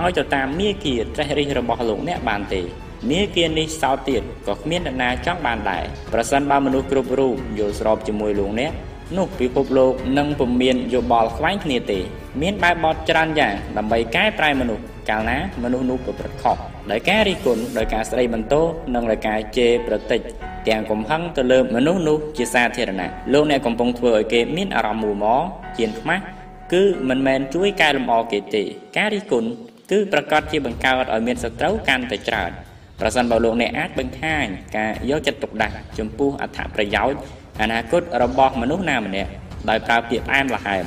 [0.00, 2.62] ឲ្យទៅតាមមាគ៌ាត្រេះរិះរបស់លោកអ្នកបានទេ
[3.10, 8.72] មាគ៌ានេះសោតទៀតក៏គ្មានអ្នកណាចង់បានដែរប្រសិនបើមនុស្សគ្រប់រូបយល់ស្របជាមួយលោកអ្នក
[9.18, 12.00] នោះពិភពលោកនឹងពុំមានយោបល់ខ្វែងគ្នាទេ
[12.42, 16.56] មានបែបបទច្រើនយ៉ាងដើម្បីកែប្រែមនុស្សកាលណាមនុស្សនោះប្រព្រឹត្តខុស
[16.90, 20.20] ដោយការរិះគន់ដោយការស្ដីបន្ទោសនិងដោយការជេរប្រតិច
[20.68, 25.42] ទាំងកំហឹងទៅលើមនុស្សនោះជាសាធារណៈលោកអ្នកកំពុងធ្វើឲ្យគេមានអារម្មណ៍មូម៉
[25.76, 26.22] ជៀនខ្មាស់
[26.72, 28.62] គឺមិនមែនជួយកែលម្អគេទេ
[28.96, 29.48] ការរិះគន់
[29.90, 32.50] គឺប្រកាសជាបង្កើតឲ្យមានសត្រូវកាន់តែច្រើន
[33.00, 37.18] ប្រសិនបើលោកអ្នកអាចបង្ហាញការយកចិត្តទុកដាក់ចំពោះអត្ថប្រយោជន៍
[37.60, 39.30] អនាគតរបស់មនុស្សណាម្នាក់
[39.68, 40.84] ដោយប្រើពាក្យផ្អែមល្ហែម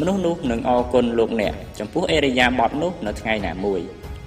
[0.00, 3.80] មនុស្សនោះនឹងអរគុណលោកអ្នកចំពោះអេរិយាបថនោះនៅថ្ងៃណាមួយ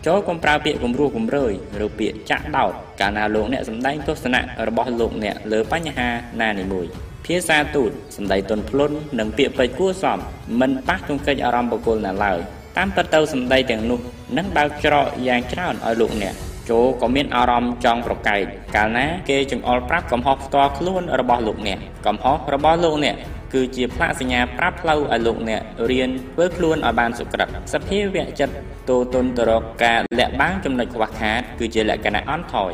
[0.06, 1.52] ចូលកុំប្រើពាក្យគំរោះគំរើយ
[1.86, 6.10] ឬពាក្យចាក់ដោតកាលណាលោកអ្នកសម្ដែងទស្សនៈរបស់លោកអ្នកលើបញ្ហា
[6.42, 6.86] ណានីមួយ
[7.26, 10.18] ភាសាទូតសម្ដីទន់ភ្លន់និងពាក្យពេចន៍គួរសម
[10.60, 12.40] មិនប៉ះទង្គិចអារម្មណ៍បុគ្គលណាឡើយ
[12.78, 14.00] តាមពិតទៅសម្ដីទាំងនោះ
[14.38, 16.34] នឹងបើកច្រកយ៉ាងច្រើនឲ្យលោកអ្នក
[16.70, 18.42] ចូលក៏មានអារម្មណ៍ចង់ប្រកែក
[18.76, 23.16] កាលណាគេចង្អុលប្រាប់កំហុសផ្ទាល់ខ្លួនរបស់លោកអ្នកកំហុសរបស់លោកអ្នក
[23.54, 28.54] គឺជាផ្លាកសញ្ញាប្រាប់ផ្លូវឲ្យលោកអ្នករៀនធ្វើខ្លួនឲ្យបានសុក្រិតសភាវៈចិត្ត
[28.90, 32.72] តូទុនទៅរកការលាក់បាំងចំណុចខ្វះខាតគឺជាលក្ខណៈអន់ថយ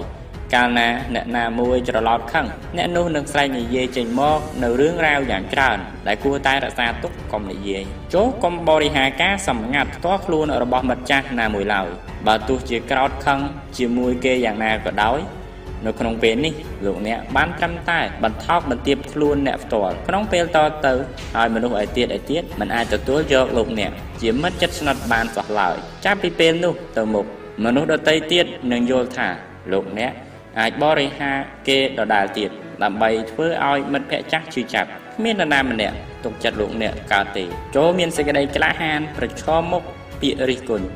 [0.53, 2.45] កាលណាអ្នកណាមួយច្រឡោតខឹង
[2.77, 7.83] អ្នកនោះនឹងស្រែកនិយាយចេញមកនៅរឿងរ៉ាវយ៉ាងច្រើនដែលគួរតែរក្សាទុកកុំនិយាយ
[8.13, 11.87] ចូលកុំបរិហាការសម្ងាត់ផ្ទាល់ខ្លួនរបស់មិត្តចាស់ណាមួយឡើយ
[12.27, 13.39] បើទោះជាក្រោតខឹង
[13.77, 15.19] ជាមួយគេយ៉ាងណាក៏ដោយ
[15.85, 16.53] នៅក្នុងពេលនេះ
[16.85, 20.93] លោកអ្នកបានត្រឹមតែបន្ថោកបន្ទាបខ្លួនអ្នកផ្ទាល់ក្នុងពេលតទៅ
[21.35, 27.25] ហើយមនុស្សឯទៀតឯទៀតមិនអាចទទួលយកលោកអ្នកជាមិត្តចិត្តស្និទ្ធបានសោះឡើយចាប់ពីពេលនោះទៅមុខ
[27.65, 29.27] មនុស្សដទៃទៀតនឹងយល់ថា
[29.73, 30.11] លោកអ្នក
[30.59, 31.31] អាចបរិហា
[31.67, 32.49] គេដដែលទៀត
[32.83, 37.43] ដើម្បីធ្វើឲ្យមិត្តភ័ក្តិចាស់ឈឺចាប់គ្មាននរណាម្នាក់ទុកចិត្តលោកអ្នកកើតទេ
[37.75, 39.83] ចូលមានសេចក្តីក្លាហាន ប្រឈមមុខ
[40.21, 40.87] ពាក្យរិះគន់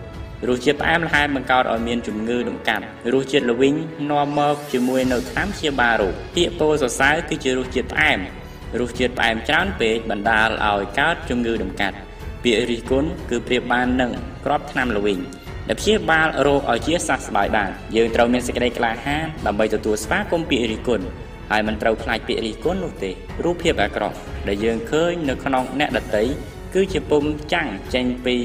[0.50, 3.76] រសជាតិផ្អែមល្ហែមបង្កឲ្យមានជំងឺដំកាត់រសជាតិល្វីង
[4.12, 8.20] នាំមកជាមួយនៅថ្នាំព្យាបាលរោគពាក្យពោលសរសើរគឺជារសជាតិផ្អែម
[8.80, 11.96] រសជាតិផ្អែមច្រើនពេកបណ្ដាលឲ្យកើតជំងឺដំកាត់
[12.44, 14.12] ពាក្យរិះគន់គឺប្រៀបបាននឹង
[14.46, 15.20] គ្រាប់ថ្នាំល្វីង
[15.68, 21.06] ដែលព្យាបាលរោគឲ្យជាសះស្បើយបានយើងត្រូវមានសេចក្តីក្លាហានដើម្បីទទួលស្វាគមន៍ពាក្យរិះគន់
[21.52, 23.12] ហើយមិនត្រូវខ្លាចពាក្យរិះគន់នោះទេ
[23.46, 24.16] រូបភាពអាក្រក់
[24.48, 26.26] ដែលយើងឃើញនៅក្នុងអ្នកដតី
[26.74, 28.36] គឺជាពុំចាំងចេញពី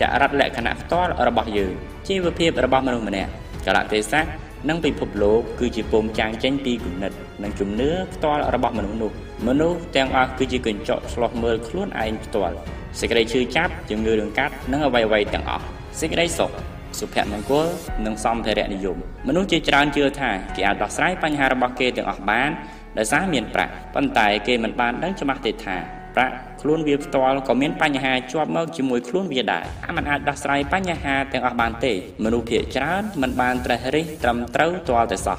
[0.00, 1.72] ចរិតលក្ខណៈផ្ទាល់របស់យើង
[2.08, 3.30] ជីវភាពរបស់មនុស្សម្នាក់
[3.66, 4.24] កលៈទេសៈ
[4.68, 9.10] និងពិភពលោកគឺជាពុំចាំងចេញពីគំនិតនិងជំនឿផ្ទាល់របស់មនុស្សនោះ
[9.48, 12.54] មនុស្សទាំងអស់គឺជាកញ្ចក់ឆ្លោះមើលខ្លួនឯងផ្ទាល់
[13.00, 15.64] សេចក្តីឈឺចាប់ជំងឺរង្កាត់និងអ្វីៗទាំងអស់
[16.00, 16.50] សេចក្តីសុខ
[16.98, 17.66] សុភមង្គល
[18.06, 18.96] និងសម្ភារៈនិយម
[19.28, 22.50] មនុស្សជាច្រើនជឿថាគេអាចដោះស្រាយបញ្ហារបស់គេទាំងអស់បាន
[22.98, 25.76] ដោយសារមានប្រាក់ប៉ុន្តែគេមិនបានដឹងច្បាស់ទេថា
[26.16, 31.92] ប្រាក់ខ្លួនវាផ្ទាល់ក៏មានបញ្ហាជាប់មកជាមួយខ្លួនវាដែរអាមិនអាចដោះស្រាយបញ្ហាទាំងអស់បានទេ
[32.24, 35.38] មនុស្សភាគច្រើនមិនបានត្រេះរិះត្រឹមត្រូវទាល់តែសោះ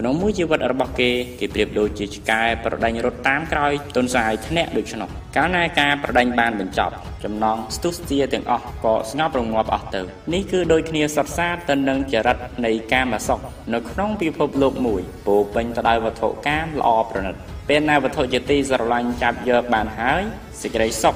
[0.00, 10.00] ក្នុងមួយជីវិតរបស់គេគេប្រៀបដូចជាឆ្កែប្រដេញរត់តាមក្រោយទុនសាយធ្នាក់ដូច្នោះកាលណាការប្រដេញបានបញ្ចប់ចំណងស្ទុះស្ទាទាំងអស់ក៏ស្ងប់រងាប់អស់ទៅ
[10.34, 13.40] នេះគឺដូចគ្នាសត្វសាទៅនឹងចរិតនៃកាមសុខ
[13.74, 17.34] នៅក្នុងពិភពលោកមួយពោពេញទៅដោយវត្ថុកាមល្អប្រណិត
[17.68, 20.22] ពេលណាវត្ថុជាទីស្រឡាញ់ចាប់យកបានហើយ
[20.62, 21.14] សេចក្តីសុខ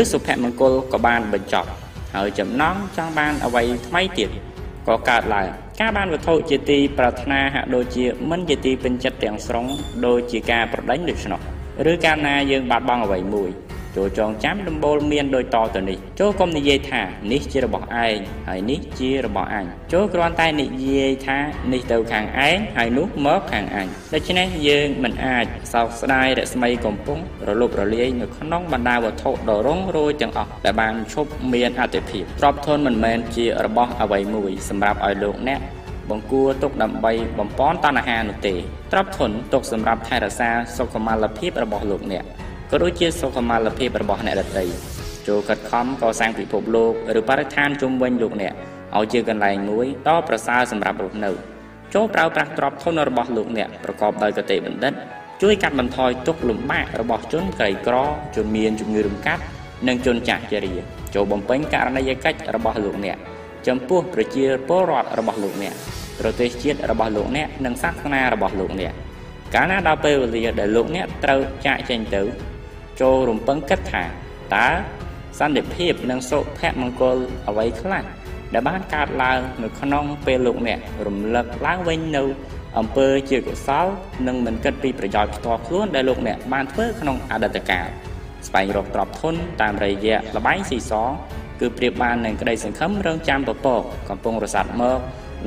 [0.00, 1.68] ឬសុភមង្គលក៏បានបញ្ចប់
[2.14, 4.30] ហើយចំណងចង់បានអ្វីថ្មីទៀត
[4.88, 5.48] ក៏កើតឡើង
[5.80, 9.66] ការបានវត្ថុជាទីប្រាថ្នាហាក់ដូចជាមិនជាទីពេញចិត្តទាំងស្រុង
[10.06, 11.40] ដូចជាការប្រដេញដូច្នោះ
[11.90, 13.50] ឬកាលណាយើងបាត់បង់អ្វីមួយ
[13.96, 17.02] ចូលចងចាំដំបូលមានដូចតទៅនេះចូលកុំនិយាយថា
[17.32, 18.16] នេះជារបស់ឯង
[18.48, 21.38] ហើយនេះជារបស់អញចូលគ្រាន់តែនិយាយថា
[21.72, 35.60] នេះទៅខាងឯងហើយនោះមកខាងអញដូច្នេះយើងមិនអាចសោកស្ដាយរស្មីកំពុងរលប់រលាយនៅក្នុងបណ្ដាវត្ថុដ៏រងរោយទាំងអស់ដែលបានឈប់មានអតិភិបទ្រព្យធនមិនមែនជារបស់អ្វីមួយសម្រាប់ឲ្យលោកអ្នក
[36.10, 38.54] បង្គួរទុកដើម្បីបំពន់តណ្ហានោះទេ
[38.92, 42.24] ទ្រព្យធនទុកសម្រាប់ថែរក្សាសុខុមាលភាពរបស់លោកអ្នក
[42.70, 44.64] ក៏ដូចជាសុខុមាលភាពរបស់អ្នកដទៃ
[45.28, 48.54] ចូលខិតខំកសាងពិភពលោកឬបរិស្ថានជុំវិញលោកអ្នក
[48.96, 51.30] ឲ្យជាកន្លែងមួយដ៏ប្រសើរសម្រាប់រស់នៅ
[51.94, 54.92] ចូលប្រើប្រាស់ទ្រព្យធនរបស់លោកអ្នកប្រកបដោយកតេបណ្ឌិត
[55.42, 57.96] ជួយកាត់បន្ថយទុក្ខលំបាករបស់ជនក្រីក្រ
[58.36, 59.42] ជនមានជំងឺរំកាត់
[59.88, 60.74] និងជនចាស់ជរា
[61.14, 63.16] ចូលបំពេញករណីយកិច្ចរបស់លោកអ្នក
[63.66, 65.74] ចំពោះប្រជាពលរដ្ឋរបស់លោកអ្នក
[66.20, 68.92] ប្រទេសជាតិរបស់លោកអ្នកនិងសាសនារបស់លោកអ្នក
[69.54, 72.22] កាលណាដល់ពេលវេលាដែលលោកអ្នកត្រូវចាកចេញទៅ
[73.00, 74.04] ចូលរំពឹងគិតថា
[74.54, 74.68] តើ
[75.38, 77.16] សន្តិភាពនិងសុភមង្គល
[77.48, 78.04] អ្វីខ្លះ
[78.54, 82.24] ដែលបានកើតឡើងនៅក្នុងពេលលោកអ្នករំលឹកឡើងវិញនៅ
[82.78, 83.86] អំពើជាកុសល
[84.26, 87.86] និងមិនគិតពីប្រយោជន៍ផ្ទាល់ខ្លួនដែលលោកអ្នកបានធ្វើក្នុងអតីតកាល
[88.46, 91.10] ស្វែងរកទ្រព្យធនតាមរយៈលបែងស៊ីសង
[91.60, 94.98] គឺប្រៀបបាននឹងក្តីសង្ឃឹមរងចាំពពកកំពុងរសាត់មក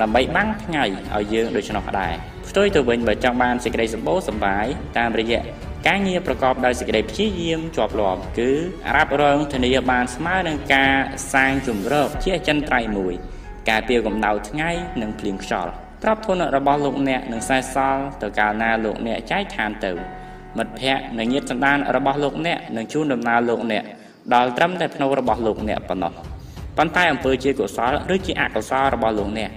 [0.01, 0.83] ដើម្បីបាំងថ្ងៃ
[1.15, 2.13] ឲ្យយើងដូច្នោះដែរ
[2.49, 4.65] ផ្ទុយទៅវិញបើចង់បានសេចក្តីសម្បូរសប្បាយ
[4.97, 5.41] តាមរយៈ
[5.87, 8.51] ការងារប្រកបដោយសេចក្តីព្យាយាមជាប់លាប់គឺ
[8.95, 10.93] រ៉ាប់រងធានាបានស្មើនឹងការ
[11.33, 13.13] សាងជំរកជាអចិន្ត្រៃយ៍មួយ
[13.69, 14.69] ការពារកម្ដៅថ្ងៃ
[15.01, 15.71] និងភ្លៀងខ្យល់
[16.03, 19.91] ទ្រព្យធនរបស់លោកអ្នកនឹងសេសសល់ទៅកាលណាលោកអ្នកចែកឋានទៅ
[20.57, 23.83] មិត្តភ័ក្តិនិងញាតិសន្តានរបស់លោកអ្នកនឹងជួនដំណើរលោកអ្នក
[24.33, 26.13] ដល់ត្រឹមតែភ្នូររបស់លោកអ្នកប៉ុណ្ណោះ
[26.77, 29.51] ប៉ុន្តែអំពើជាកុសលឬជាអកុសលរបស់លោកអ្នក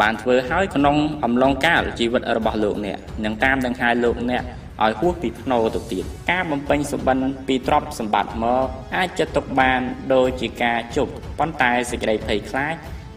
[0.00, 4.44] បានធ្វើឲ្យក្នុងអំឡុងកាលជីវិតរបស់លោកអ្នកនឹងតាមដង្ហែលោកអ្នក
[4.84, 9.80] ឲ្យហួសពីភ្នោទៅទៀតការបំពេញសុបិនពីទ្រព្យសម្បត្តិមកអាចចាត់ទុកបាន
[10.14, 12.74] ដូចជាការជប់ប៉ុន្តែសេចក្តីភ័យខ្លាច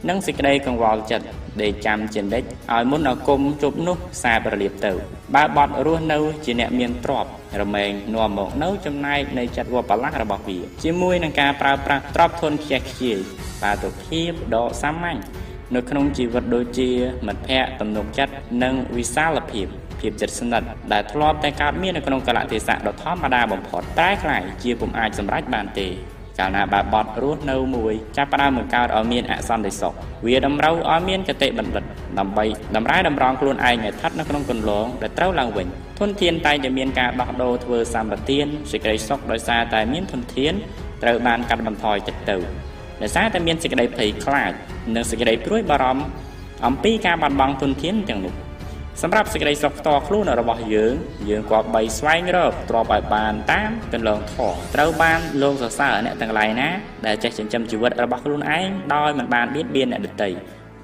[0.10, 1.26] និងសេចក្តីកង្វល់ចិត្ត
[1.62, 4.91] ដេកចាំជានិច្ចឲ្យមុនអាគមជប់នោះសាបរលាបទៅ
[5.36, 13.17] បើបត់រស់នៅជាអ្នកមានទ្រព្យរមែងនាំមកនៅចំណែកនៃចិត្តវបលាស់របស់វាជាមួយនឹងការប្រើប្រាស់ទ្រព្យធនខ្ជះខ្ជាយ
[13.63, 15.19] បាតុភិបដ៏សាមញ្ញ
[15.76, 16.89] នៅក្នុងជីវិតដូចជា
[17.28, 19.67] មិត្តភ័ក្តិទំនុកចិត្តនិងវិសាលភាព
[20.00, 25.90] ភាពជិតស្និទ្ធដែលធ្លាប់តែកើតមាននៅក្នុងកលៈទេសៈដ៏ធម្មតាបំផុតតែខ្លាយជាពុំអាចសម្រេចបានទេ
[26.40, 29.94] កាលណាបាបត់រស់នៅមួយចាប់ផ្ដើមបង្កើតឲ្យមានអសន្តិសុខ
[30.26, 31.84] វាតម្រូវឲ្យមានកតិបណ្ឌិត
[32.20, 35.68] ដើម្បីតម្រែតម្រង់ខ្លួនឯងឲ្យស្ថិតនៅក្នុងគន្លងដែលត្រូវឡើងវិញ
[36.00, 40.54] ធនធានតែតែមានការដោះដូរធ្វើសម្បទានសេចក្តីសុខដោយសារតែមានធនធាន
[41.04, 42.38] ត្រូវបានកាត់បន្ថយចិត្តទៅ
[43.02, 44.52] ដោយសារតែមានសេចក្តីភ័យខ្លាច
[44.96, 46.04] និងសេចក្តីព្រួយបារម្ភ
[46.66, 48.34] អំពីការបាត់បង់ធនធានទាំងនោះ
[49.04, 50.94] សម្រាប់សេចក្តីសុខផ្ទាល់ខ្លួនរបស់យើង
[51.30, 56.70] យើងគប្បីស្វែងរកទ្រព្យឲ្យបានតាមកន្លងធម៌ត្រូវបានលោកសរសើរអ្នកទាំងឡាយណា
[57.06, 60.30] ដែលចេះចិញ្ចឹមជីវិតរបស់ខ្លួនឯងដោយមិនបានបៀតបៀនអ្នកដទៃ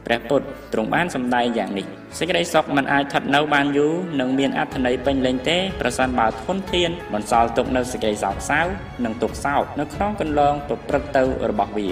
[0.06, 1.86] ព្រះពុទ្ធទ្រង់បានសម្ដែងយ៉ាងនេះ
[2.20, 8.62] សេចក្តីសុខមិនអាចស្ថិតនៅបានយូរនិងមានអត្ថន័យពេញលេញទេប្រសិនបើធនធានបន្សល់ទុកនៅសេចក្តីសោកសៅ
[9.06, 11.90] និងទុក្ខសោកនៅក្នុងកន្លងប្រព្រឹត្តទៅរបស់វា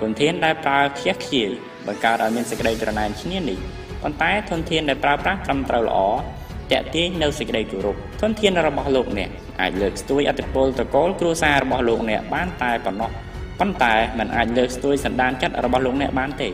[0.00, 1.50] ធនធានដែលប្រើខ្ជះខ្ជាយ
[1.86, 5.99] បង្កើតឲ្យមានសេចក្តីច្រណែនឈ្នានីស ប៉ុន្តែធនធានដែលប្រើប្រាស់ត្រឹមត្រូវល្អ
[6.71, 9.29] តាក់ទាញនៅសេចក្តីគោរពធនធានរបស់លោកអ្នក
[9.61, 13.11] អាចលើកស្ទួយអតិពលតកូលគ្រួសាររបស់លោកអ្នកបានតែប៉ុណ្ណោះ
[13.59, 16.49] ប៉ុន្តែมันអាចលើកស្ទួយសន្តានចិត្តរបស់លោកអ្នកបានទេ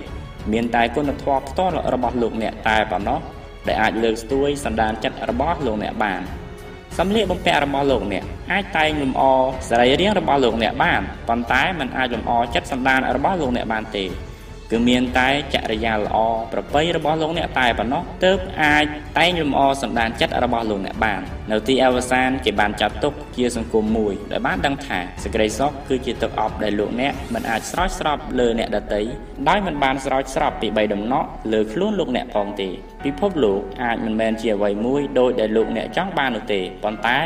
[0.53, 3.19] មានតែគុណធម៌ផ្ទាល់របស់លោកអ្នកតែប៉ុណ្ណោះ
[3.67, 6.21] ដែលអាចលើកស្ទួយសន្តានចិត្តរបស់លោកអ្នកបាន
[6.97, 9.21] សម្លៀកបំពាក់របស់លោកអ្នកអាចតែងលម្អ
[9.69, 14.05] សរីរាង្គរបស់លោកអ្នកបានប៉ុន្តែมันអាចលម្អចិត្តសន្តានរបស់លោកអ្នកបានទេ
[14.72, 16.16] គឺមានតែចរិយាល្អ
[16.52, 18.84] ប្រពៃរបស់លោកអ្នកតែប៉ុណ្ណោះទើបអាច
[19.18, 21.20] តែងលម្អសម្ដានចិត្តរបស់លោកអ្នកបាន
[21.52, 29.00] នៅទីអវសានគេបានចាត់ទុកជាសង្គមមួយដែលបានដឹងថាសេចក្តីសុខគឺជាទឹកអប់ដែលលោកអ្នកមិនអាចស្រោចស្រពលើអ្នកដទៃ
[29.48, 32.68] ដោយមិនបានស្រោចស្រពពីបីដំណក់លើខ្លួនលោកអ្នកផងទេ
[33.04, 37.18] ពិភពលោកអាចមិនមែនជាអ្វីមួយដោយដែលលោកអ្នកចង់បាននោះទេប៉ុន្តែ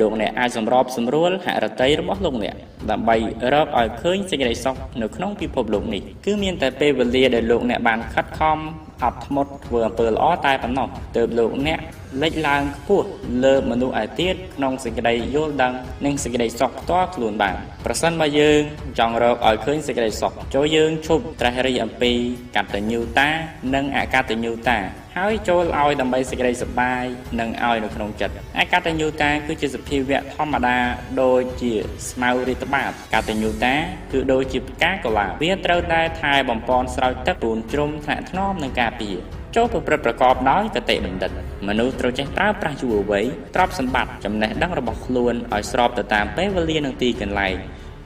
[0.00, 2.54] លោកអ្នកអាចសម្របសម្រួលហរតីរបស់លោកអ្នក
[2.90, 3.16] ដើម្បី
[3.52, 8.58] រកឲ្យឃើញសេចក្តីសុខនៅក្នុងពិភពលោកនេះគឺមានតែពេលវេលាដែលលោកអ្នកបានខិតខំ
[9.02, 11.78] អត់ធ្មត់ធ្វើអំពើល្អតែប៉ុណ្ណោះទើបលោកអ្នក
[12.22, 13.08] លេចឡើងខ្ពស់
[13.44, 15.72] លើមនុស្សឯទៀតក្នុងសេចក្តីយល់ដឹង
[16.04, 18.60] និងសេចក្តីសុខផ្ទាល់ខ្លួនបានប្រសិនបើយើង
[18.98, 22.12] ចង់រកឲ្យឃើញសេចក្តីសុខចូលយើងឈប់ត្រេះរិះអំពី
[22.56, 23.28] កតញ្ញូតា
[23.74, 24.78] និងអកតញ្ញូតា
[25.18, 27.04] ហើយចូលឲ្យដើម្បីសេចក្តីសុបាយ
[27.40, 30.78] និងឲ្យនៅក្នុងចិត្តអកតញ្ញូតាគឺជាសភាវៈធម្មតា
[31.22, 31.72] ដូចជា
[32.10, 33.74] ស្មៅរិទ្ធបាតកតញ្ញូតា
[34.12, 39.16] គឺដូចជាផ្កាកុលាបវាត្រូវតែថែបំពន់ស្រោចទឹកពូនជ្រុំថ្នាក់ថ្នមនិងការពារ
[39.56, 41.30] ចូលប្រព្រឹត្តប្រកបដោយកតិបណ្ឌិត
[41.68, 47.56] មនុស្សត្រូវចេះប្រើប្រាស់យុវវ័យទ្រព្យសម្បត្តិចំណេះដឹងរបស់ខ្លួនឲ្យស្របទៅតាមពេលវេលានិងទីកន្លែង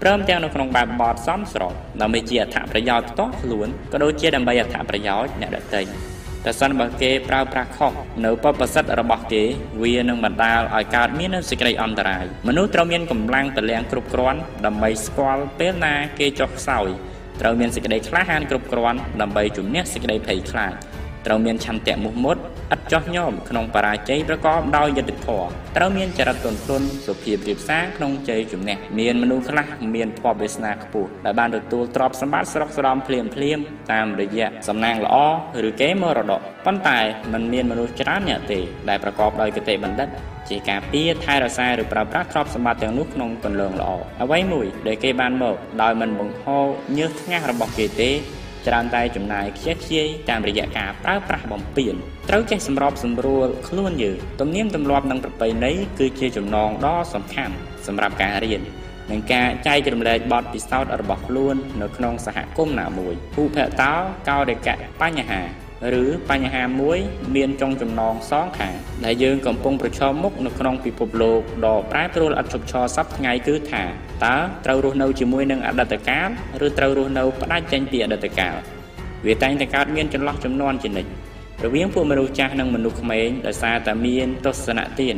[0.03, 5.83] ព្រមទាំងនៅក្នុងបែបបទសមស្របដើម្បីជាអត្ថប្រយោជន៍ផ្ទាល់ខ្លួនក៏ដូចជាដើម្បីអត្ថប្រយោជន៍អ្នកដទៃ
[6.47, 7.93] តែសិនបើគេប្រើប្រាស់ខុស
[8.25, 9.43] នៅបបសិទ្ធរបស់គេ
[9.83, 16.89] វានឹងបណ្ដាលឲ្យកើតមាននូវសេចក្តីអន្តរាយមនុស្សត្រូវមានកម្លាំងពលំគ្រប់គ្រាន់ដើម្បីស្គាល់ពេលណាគេចុះខ្សោយ
[17.41, 20.73] ត្រូវមានសេចក្តីក្លាហានគ្រប់គ្រាន់ដើម្បីជំនះសេចក្តីភ័យខ្លាច
[21.27, 22.37] ត្រូវមានឆន្ទៈមុះមុត
[22.75, 33.59] ឥតចោះញោមក្នុងបរាជ័យប្រកបដោយយុត្តិធម៌ត្រូវមានចរិតទន់ភ្លន់សុភាពរៀបសារក្នុងជ័យជំនះមានមនុស្សខ្លះមានភ័ព្វវាសនាខ្ពស់ដែលបានទទួលទ្រព្យសម្បត្តិស្រុកស្រំភ្លាមភ្លាម
[33.93, 35.17] តាមរយៈសំណាងល្អ
[35.69, 36.99] ឬគេមរតកប៉ុន្តែ
[37.33, 40.09] มันមានមនុស្សច្រើនអ្នកទេដែលប្រកបដោយគតិបណ្ឌិត
[40.49, 43.91] ជាការពារថែរក្សាឬប្រើប្រាស់ទ្រព្យសម្បត្តិទាំងនោះក្នុងគន្លងល្អ
[44.23, 46.67] អ្វីមួយដែលគេបានមកដោយមិនបង្ហូរ
[46.99, 48.11] ញើសថ្ងាសរបស់គេទេ
[48.67, 51.95] ច្រើនតែចំណាយខ្ជិះខ្ជាយតាមរយៈការប្រើប្រាស់បំពេញ
[52.29, 57.55] ត្រូវចេះសម្របសម្រួលខ្លួនយើងទំនៀមទម្លាប់និងប្រពៃណីគឺជាចំណងដ៏សំខាន់
[57.87, 58.63] សម្រាប់ការរៀន
[59.11, 63.93] និងការចែករំលែកបទពិសោធន៍របស់ខ្លួននៅក្នុងសហគមន៍ណាមួយភូភតោ
[64.29, 65.66] កោដេកៈបញ្ហា
[66.03, 66.99] ឬបញ្ហាមួយ
[67.35, 73.83] មានចុងចំណងសងខាងដែលយើងកំពុងប្រឈមមុខនៅក្នុងពិភពលោកដ៏ប្រែប្រួលឥតឈប់ឈរសប្តាហ៍ថ្ងៃគឺថា
[74.25, 76.29] តើត្រូវរស់នៅជាមួយនឹងអតីតកាល
[76.67, 78.55] ឬត្រូវរស់នៅផ្ដាច់ចេញពីអតីតកាល
[79.27, 81.11] វាតែងតែកើតមានចន្លោះចំនួនជានិច្ច
[81.65, 85.17] រវាងពួកមនុស្សចាស់និងមនុស្សក្មេងដោយសារតែមានទស្សនៈទាន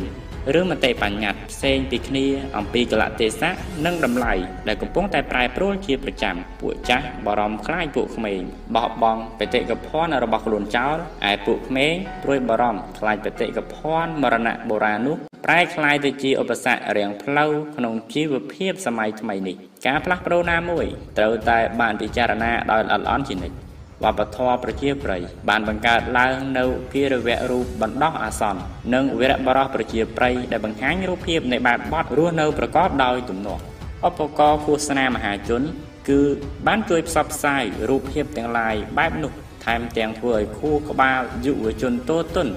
[0.56, 2.26] ឬមតិបញ្ញត្តិផ្សេងពីគ្នា
[2.58, 3.52] អំពីកលៈទេសៈ
[3.86, 4.34] និងតម្លៃ
[4.68, 8.40] ដែលកំពុងតែប្រែប្រួលជាប្រចាំពួកចាស់បារម្ភខ្លាចពួកក្មេង
[8.76, 10.96] បោះបង់បេតិកភណ្ឌរបស់ខ្លួនចោល
[11.30, 20.86] ឯពួកក្មេងព្រួយបារម្ភខ្លាចបេតិកភណ្ឌមរណៈបុរាណនោះប្រែក្លាយទៅជាឧបសគ្គរាំងផ្លូវក្នុងជីវភាពសម័យថ្មីនេះការផ្លាស់ប្ដូរណាមួយ
[21.18, 23.67] ត្រូវតែបានពិចារណាដោយល្អល្អន់ជានិច្ច
[24.04, 28.60] វប្បធម៌ប្រជាប្រិយបានបង្កើតឡើងនៅភារវៈរូបបណ្ដោះអាសន្ន
[28.94, 33.62] និងវីរបរោះប្រជាប្រិយដែលបង្ហាញរូបភាពនៃបែបបទរស់នៅប្រកបដោយទំនាស់
[34.08, 35.62] ឧបករណ៍ឃោសនាមហាជន
[36.08, 36.20] គឺ
[36.66, 39.32] បានជួយផ្សព្វផ្សាយរូបភាពទាំងឡាយបែបនោះ
[39.64, 42.48] ថែមទាំងធ្វើឲ្យខួរក្បាលយុវជនតូទុន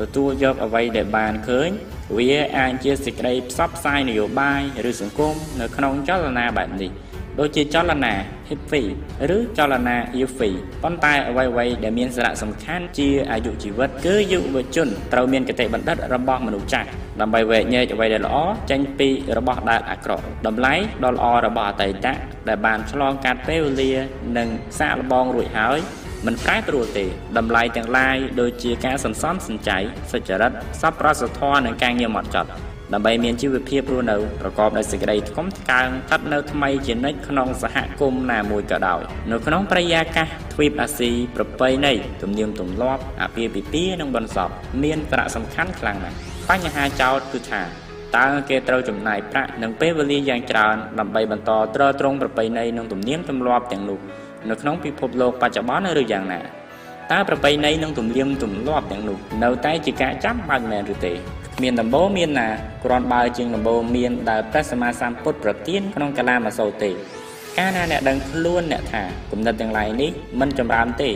[0.00, 1.68] ទទួលយកអ្វីដែលបានឃើញ
[2.16, 4.60] វាអាចជាសេចក្តីផ្សព្វផ្សាយនយោបាយ
[4.90, 6.90] ឬសង្គមនៅក្នុងចលនាបែបនេះ
[7.38, 8.14] ដូចជាចលនា
[8.50, 8.90] Hippie
[9.36, 16.88] ឬចលនា Yuffie ប៉ុន្តែអ្វីៗដែលមានសារៈសំខាន់ជាអាយុជីវិតគឺយុវជនត្រូវមានគតិបណ្ឌិតរបស់មនុស្សចាស់
[17.20, 18.36] ដើម្បីវែកញែកអ្វីដែលល្អ
[18.70, 19.08] ចេញពី
[19.38, 22.06] របស់ដែលអាក្រក់តម្លៃដ៏ល្អរបស់អតីត
[22.48, 23.92] ដែលបានឆ្លងកាត់ពេលវេលា
[24.36, 25.78] និងសាកល្បងរួចហើយ
[26.26, 27.06] មិនប្រែប្រួលទេ
[27.38, 29.78] តម្លៃទាំងឡាយដូចជាការសន្សំសំចៃ
[30.12, 32.50] សុចរិតសប្បុរសធម៌និងការងារហ្មត់ចត់
[32.94, 39.00] ដើម្បីមានជីវភាពរស់នៅប្រកបដោយសេចក្តីថ្កុំថ្កើងស្ថិតនៅថ្មីជានិច្ចក្នុងសហគមន៍ណាមួយក៏ដោយ
[39.30, 44.50] នៅក្នុងបរិយាកាសទ្វីបអាស៊ីប្រពៃណីទំនៀមទម្លាប់អាពាហ៍ពិពាហ៍និងបន្សព
[44.82, 46.16] មានសារៈសំខាន់ខ្លាំងណាស់
[46.48, 47.62] បញ្ហាចោតគឺថា
[48.16, 53.98] តើគេត្រូវចំណាយប្រាក់និងពេលវេលាយ៉ាងច្រើនដើម្បីបន្តទ្រទ្រង់ប្រពៃណីនិងទំនៀមទម្លាប់ទាំងនោះ
[54.50, 56.40] នៅក្នុងពិភពលោកបច្ចុប្បន្នឬយ៉ាងណា
[57.12, 61.14] តើប្រពៃណីនិងទំនៀមទម្លាប់ទាំងនោះនៅតែជាការចាំបាច់មែនឬទេ
[61.62, 62.48] មានដំបូងមានណា
[62.84, 66.90] គ្រាន់បើជាងដំបូងមានដែលព្រះសម្មាសម្ពុទ្ធប្រទានក្នុងកាលាមសោទេ
[67.58, 70.10] កាលណាអ្នកដឹងខ្លួនអ្នកថាគំនិតទាំងឡាយនេះ
[70.40, 71.10] មិនចម្រើនទេ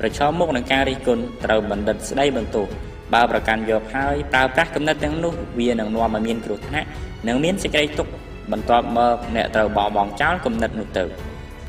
[0.00, 2.66] ប្រឈមមុខនឹងការរិះគន់ត្រូវបណ្ឌិតស្ដីបន្ទោស
[3.14, 6.88] បើប្រកាន់យកហើយប្រើប្រាស់គំនិតទាំងនោះវានឹងនាំឲ្យមានគ្រោះថ្នាក់
[7.28, 8.12] និងមានសេចក្តីទុក្ខ
[8.52, 11.04] បន្ទាប់មកអ្នកត្រូវបោះបង់ចោលគំនិតនោះទៅ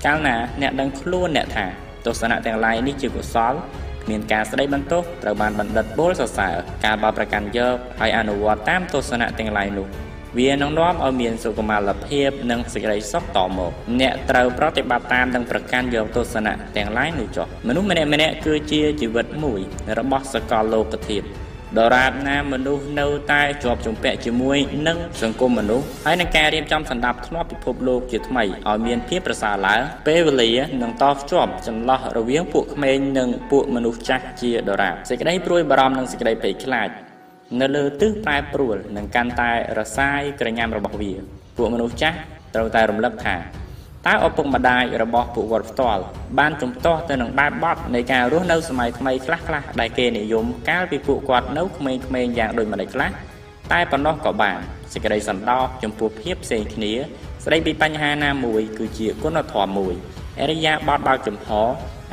[0.06, 1.66] កាលណាអ្នកដឹងខ្លួនអ្នកថា
[2.06, 3.54] ទស្សនៈទាំងឡាយនេះជាកុសល
[4.04, 9.88] គ្មានការស្ដីបន្ទោសត្រូវបានបណ្ឌិតបុលសរសើរការបោប្រកាន់យកហើយអនុវត្តតាមទស្សនៈទាំងឡាយនោះ
[10.40, 19.62] វានឹងនាំឲ្យមានសុខុមាលភាពនិងសេចក្តីសុខតមកអ្នកត្រូវប្រតិបត្តិតាមនិងប្រកាន់យកទស្សនៈទាំងឡាយនោះចុះមនុស្សម្នាក់ម្នាក់គឺជាជីវិតមួយ
[20.00, 21.41] របស់សកលលោកធាតុ
[21.80, 24.58] ដរាបណាមនុស្សនៅតែជាប់ជំពាក់ជាមួយ
[24.88, 36.90] នឹងសង្គមមនុស្សហើយនឹងការរៀបចំសម្ដាប់ធ្នាប់ពិភពលោកជាថ្មីឲ្យមានភាពប្រសើរឡើងពេលវេលានឹងតភ្ជាប់ចន្លោះរវាងពួកក្មេងនិងពួកមនុស្សចាស់ជាដរាបសេចក្តីព្រួយបារម្ភនិងសេចក្តីភ័យខ្លាច
[37.62, 41.14] នៅលើទិសប្រែប្រួលនិងកាន់តែរសាយក្រញាំរបស់វា
[41.58, 42.18] ពួកមនុស្សចាស់
[42.56, 43.36] ត្រូវតែរំលឹកថា
[44.08, 46.02] តើឪពុកម្ដាយរបស់ពួកគាត់ផ្ទាល់
[46.40, 53.10] បានជំទាស់ទៅនឹងបែបបទនៃការរស់នៅសម័យថ្មីខ្លះៗដែលគេនិយមកាលពីពួកគាត់នៅក្មេងៗយ៉ាងដូចម្ដេចខ្លះ
[53.72, 54.58] តែប៉ុណ្ណោះក៏បាន
[54.94, 56.94] សេចក្តីសន្តោសចំពោះភាពផ្សេងគ្នា
[57.46, 59.96] ស្ដីពីបញ្ហាណាមួយគឺជាគុណធម៌មួយ
[60.40, 61.48] អរិយាបទបើកចំហ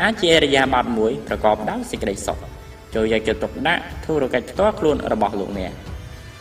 [0.02, 2.38] អាចជាអរិយាបទមួយប្រកបដោយសេចក្តីសុខ
[2.94, 5.72] ចូលយកចិត្តទុកដាក់ធុរកិច្ចផ្ទាល់ខ្លួនរបស់លោកអ្នក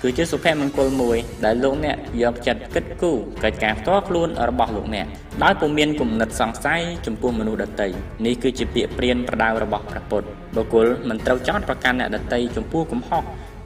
[0.08, 5.06] គឺជាសុភមង្គលមួយដែលលោកអ្នកយកចិត្តគិតគូរកិច្ចការផ្ទាល់ខ្លួនរបស់លោកអ្នក
[5.44, 7.88] ដោយពុំមានគំនិតសង្ស័យចំពោះមនុស្សដទៃ
[8.26, 13.24] នេះគឺជាពាក្យព្រានប្រដៅរបស់ព្រះពុទ្ធបុគ្គលមិនត្រូវចោទប្រកាន់អ្នកដទៃចំពោះកំហុស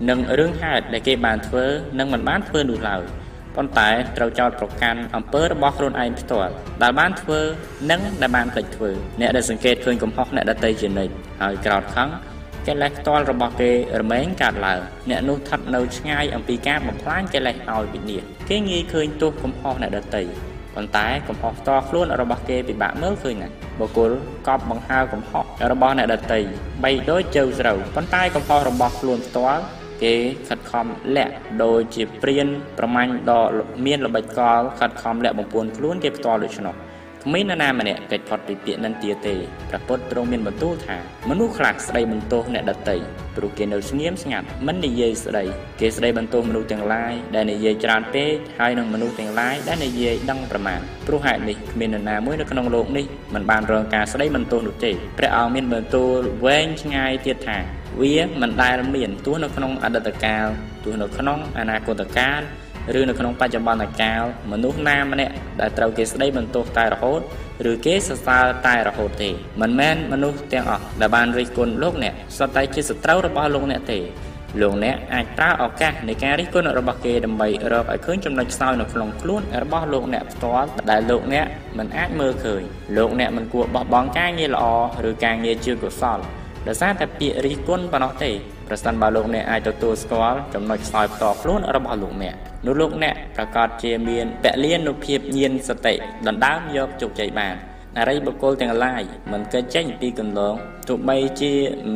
[0.10, 1.65] និងរឿងហេតុដែលគេបានធ្វើ
[1.99, 3.01] និងមិនបានធ្វើនោះឡើយ
[3.56, 6.51] ប៉ុន្តែត្រូវចោទប្រកាន់អំពើរបស់ខ្លួនឯងផ្ទាល់
[6.84, 7.39] ដែលបានធ្វើ
[7.91, 8.89] និងដែលបានភ្លេចធ្វើ
[9.21, 12.10] អ្នកដែលសង្កេតឃើញកំហុសអ្នកដទៃជានិច្ចហើយក្រោតខឹង
[12.67, 13.71] កិលេសផ្ទាល់របស់គេ
[14.02, 20.24] រមែងកើតឡើងអ្នកនោះស្ថិតនៅឆ្ងាយអំពីការបំផ្លាញកិលេសឲ្យវិនាសគេងាយឃើញទោសកំហុសអ្នកដទៃ
[20.76, 24.12] ប៉ុន្តែកំហុសផ្ទាល់ខ្លួនរបស់គេពិបាកមើលឃើញណាស់បុគ្គល
[24.47, 26.39] កប់បង្ហើកំហុសរបស់អ្នកដទៃ
[26.84, 29.63] បីដូចជើស្រូវប៉ុន្តែកំហុសរបស់ខ្លួនផ្ទាល់
[30.04, 30.13] គេ
[30.47, 32.47] ខិតខំលាក់ដូចជាព្រាន
[32.78, 33.41] ប្រមាញ់ដ៏
[33.86, 36.76] មានល្បិចកលខិតខំលាក់បំពួនខ្លួនគេផ្ទាល់ដូច្នោះ
[37.24, 39.35] គ្មាននរណាម្នាក់កិច្ចផុតពីពាក្យនឹងទៀតទេ
[39.70, 40.98] ព្រះពុទ្ធទ្រង់មានបន្ទូលថា
[41.30, 42.96] មនុស្សខ្លះស្ដីបន្ទោសអ្នកដតី
[43.37, 45.44] ព្រោះគេនៅស្ងៀមស្ងាត់មិននិយាយស្ដី
[45.80, 57.59] គេស្ដីបន្ទោសមនុស្សទាំងឡាយដែលនិយាយច្រើនពេកហើយនឹងមនុស្សទាំងឡាយដែលនិយាយដឹងប្រមាណព្រោះហេតុនេះគ្មាននរណាមួយនៅក្នុងโลกនេះមិនបានរងការស្ដីបន្ទោសនោះទេព្រះអង្គមានបន្ទូលវែងឆ្ងាយទៀតថា
[58.00, 60.46] វាមិនដែលមានទោះនៅក្នុងអតីតកាល
[60.85, 62.40] ទោះនៅក្នុងអនាគតកាល
[62.99, 67.21] ឬនៅក្នុងបច្ចុប្បន្នកាលមនុស្សណាម្នាក់ដែលត្រូវគេស្ដីបន្ទោសតែរហូត
[67.71, 69.29] ឬគេសរសើរតែរហូតទេ
[69.61, 73.99] មិនមែនមនុស្សទាំងអស់ដែលបានរិះគន់លោកអ្នកសុទ្ធតែជាសត្រូវរបស់លោកអ្នកទេ
[74.61, 81.45] លោកអ្នកអាចប្រើឱកាសនៃការរិះគន់របស់គេដើម្បីរកឲ្យឃើញចំណុចខ្សោយនៅក្នុងខ្លួនរបស់លោកអ្នកផ្ទាល់ដែលលោកអ្នក
[81.77, 82.61] មិនអាចមើលឃើញ
[82.97, 84.65] លោកអ្នកមិនគួរបោះបង់ការងារល្អ
[85.09, 86.19] ឬការងារជាកុសល
[86.67, 88.31] ដោយសារតែពាក្យរិះគន់ប៉ុណ្ណោះទេ
[88.73, 95.93] ប្រសិនបើលោកអ្នកអាចទទួលស្គាល់ចំណុចខ្សោយផ្ទាល់ខ្លួនរបស់លោកអ្នកនោះលោកអ្នកប្រកាសជាមានពលិនុភាពញាណសតិ
[96.27, 97.55] ដណ្ដើមយកជោគជ័យបាន
[97.97, 100.55] អរិយបុគ្គលទាំងឡាយមិនកិច្ចចេញពីកន្លង
[100.88, 101.53] ទោះបីជា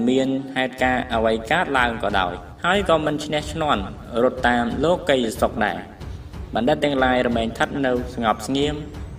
[0.09, 2.33] មានហេតុការណ៍អ្វីកើតឡើងក៏ដោយ
[2.65, 3.81] ហើយក៏មិនឈ្នះឈ្នន់
[4.23, 5.77] រត់តាមលោកីយសុខដែរ
[6.55, 8.75] បណ្ឌិតទាំងឡាយរមែងស្ថិតនៅស្ងប់ស្ងៀម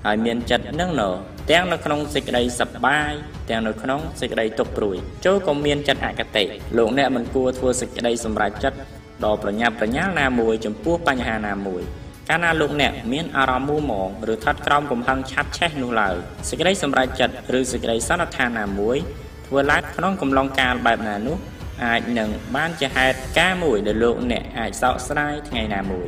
[0.07, 1.11] ហើយមានចិត្តនឹងណោ
[1.51, 3.13] ទាំងនៅក្នុងសេចក្តីសប្បាយ
[3.51, 6.45] ទាំងនៅក្នុងសេចក្តីទុក្ខព្រួយចូលក៏មានចិត្តអកតេ
[6.79, 8.79] លោកអ្នកមិនគួរធ្វើសេចក្តីសម្រេចចិត្ត
[9.25, 11.83] ដ៏ប្រញាប់ប្រញាល់ណាមួយចំពោះបញ្ហាណាមួយ
[12.29, 16.15] កាលណាលោកអ្នកមានអារម្មណ៍មូមងឬថត់ក្រោមកំហឹងឆាប់ឆេះនោះឡើយ
[16.49, 18.97] សេចក្តីសម្រេចចិត្តឬសេចក្តីសន្និដ្ឋានណាមួយ
[19.47, 21.37] ធ្វើឡើងក្នុងកំឡុងកាលបែបណានោះ
[21.85, 26.07] អាចនឹងបានជាហេតុការមួយដែលលោកអ្នកអាចសោកស្ដាយថ្ងៃណាមួយ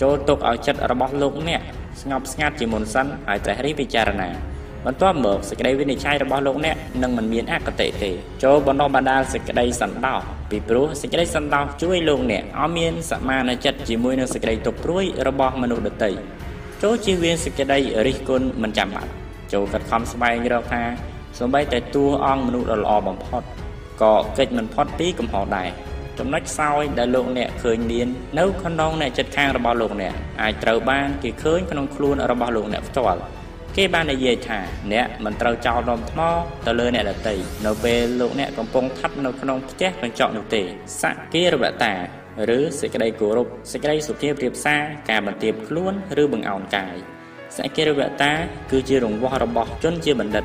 [0.00, 1.62] ចូលទុកឲ្យចិត្តរបស់លោកអ្នក
[2.00, 4.53] ស្ងប់ស្ងាត់ជាមុនសិនហើយត្រេះរិះពិចារណា
[4.86, 8.10] បន្ទាប់មកសេចក្តីវិនិច្ឆ័យរបស់លោកអ្នកនឹងមិនមានអកតេទេ
[8.44, 10.20] ចូលបណ្ដោះបណ្ដាលសេចក្តីសន្តោស
[10.50, 16.10] ពីព្រោះសេចក្តីសន្តោសជួយលោកអ្នកឲ្យមានសមានចិត្តជាមួយនឹងសេចក្តីទុក្ខព្រួយរបស់មនុស្សដទៃ
[16.82, 19.10] ចូលជៀសវាងសេចក្តីរិះគន់មិនចាំបាច់
[19.52, 20.82] ចូលខិតខំស្វែងរកថា
[21.38, 23.42] សូម្បីតែតួអង្គមនុស្សដ៏ល្អបំផុត
[24.02, 25.68] ក៏កិច្ចមិនផុតពីកំហុសដែរ
[26.18, 33.20] ចំណុចខ្សោយដែលលោកអ្នកឃើញមាននៅក្នុងអ្នកចិត្តខាងរបស់លោកអ្នកអាចត្រូវបានគេឃើញក្នុងខ្លួនរបស់លោកអ្នកផ្ទាល់
[33.76, 34.58] គេបាននិយាយថា
[34.92, 36.20] អ្នកមិនត្រូវចោលដុំថ្ម
[36.66, 37.34] ទៅលើអ្នកដទៃ
[37.66, 40.62] នៅពេលលោកអ្នកកំពុងស្ថិតនៅក្នុងផ្ទះកញ្ចក់នោះទេ
[41.02, 41.94] សកិរវតា
[42.56, 46.96] ឬសេចក្តីគោរពសេចក្តីសុភាពរៀបសារការបន្ទាបខ្លួនឬបង្អោនកាយ
[47.56, 48.32] សកិរវតា
[48.70, 50.44] គឺជារង្វាស់របស់ជនជាបណ្ឌិត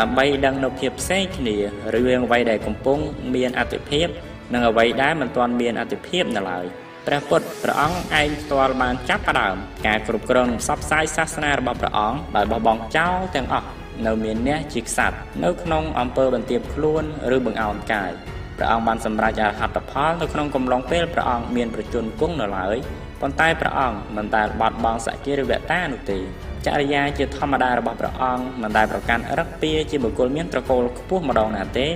[0.00, 1.56] ដើម្បីដឹងនៅភាពផ្សេងគ្នា
[1.94, 2.98] រឿងអ្វីដែលកំពុង
[3.34, 4.08] មានអតិភិប
[4.52, 6.66] និងអ្វីដែលមិនទាន់មានអតិភិបនៅឡើយ។
[7.08, 13.68] ព្រះពុទ្ធព្រះអង្គឯងផ្ទាល់បានចាប់ផ្ដើមការគ្រប់គ្រងនិងផ្សព្វផ្សាយសាសនារបស់ព្រះអង្គដោយបោះបង់ចោលទាំងអស់
[14.06, 17.02] នៅមានអ្នកជាក្សត្រនៅក្នុងអំពើបន្ទាបខ្លួន
[17.36, 18.10] ឬបង្អោនកាយ
[18.56, 22.76] ព្រះអង្គបានសម្រេចអរហត្តផលនៅក្នុងកំឡុងពេលព្រះអង្គមានប្រជញ្ញគង់នៅឡើយ
[23.20, 26.18] ប៉ុន្តែព្រះអង្គមិនដែលបាត់បង់សកិរិវតានោះទេ
[26.66, 31.88] ចរិយាជាធម្មតារបស់ព្រះអង្គមិនដែលប្រកាន់រឹកពីជាបុគ្គលមានត្រកូលខ្ពស់ម្ដងណាទេ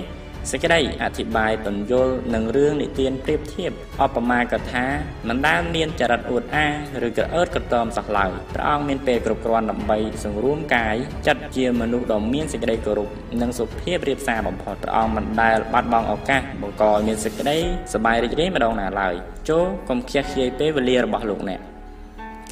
[0.51, 3.71] សេចក្តីអធិប្បាយពន្យល់នឹងរឿងនិទានប្រៀបធៀប
[4.05, 4.85] ឧបមាកថា
[5.27, 6.73] មិនដែលមានចរិតអួតអាង
[7.07, 10.95] ឬក្រអឺតក្រទមសោះឡើយព្រះអង្គមានពេលគ្រប់គ្រាន់ដើម្បីសង្រួមកាយ
[11.27, 13.09] ចិត្តជាមនុស្សដ៏មានសេចក្តីគោរព
[13.41, 17.57] និងសុភាពរៀបសារបំផុតព្រះអង្គមិនដែលបាត់បង់ឱកាសបង្កឲ្យមានសេចក្តី
[17.93, 19.13] សប្បាយរីករាយម្ដងណាឡើយ
[19.49, 21.59] ចូលកុំខ្ជះខ្ជាយពេលវេលារបស់លោកអ្នក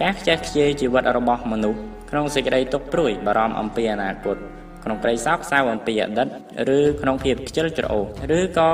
[0.01, 1.79] ការខ្ជះខ្ជាយជីវិតរបស់មនុស្ស
[2.09, 4.37] ក្នុងសេចក្តីទុក្ខព្រួយបារម្ភអំពីអនាគត
[4.83, 6.27] ក្នុងក្តីសោកសៅអំពីអតីត
[6.77, 8.05] ឬក្នុងភាពខ្ជិលច្រអូស
[8.37, 8.69] ឬក៏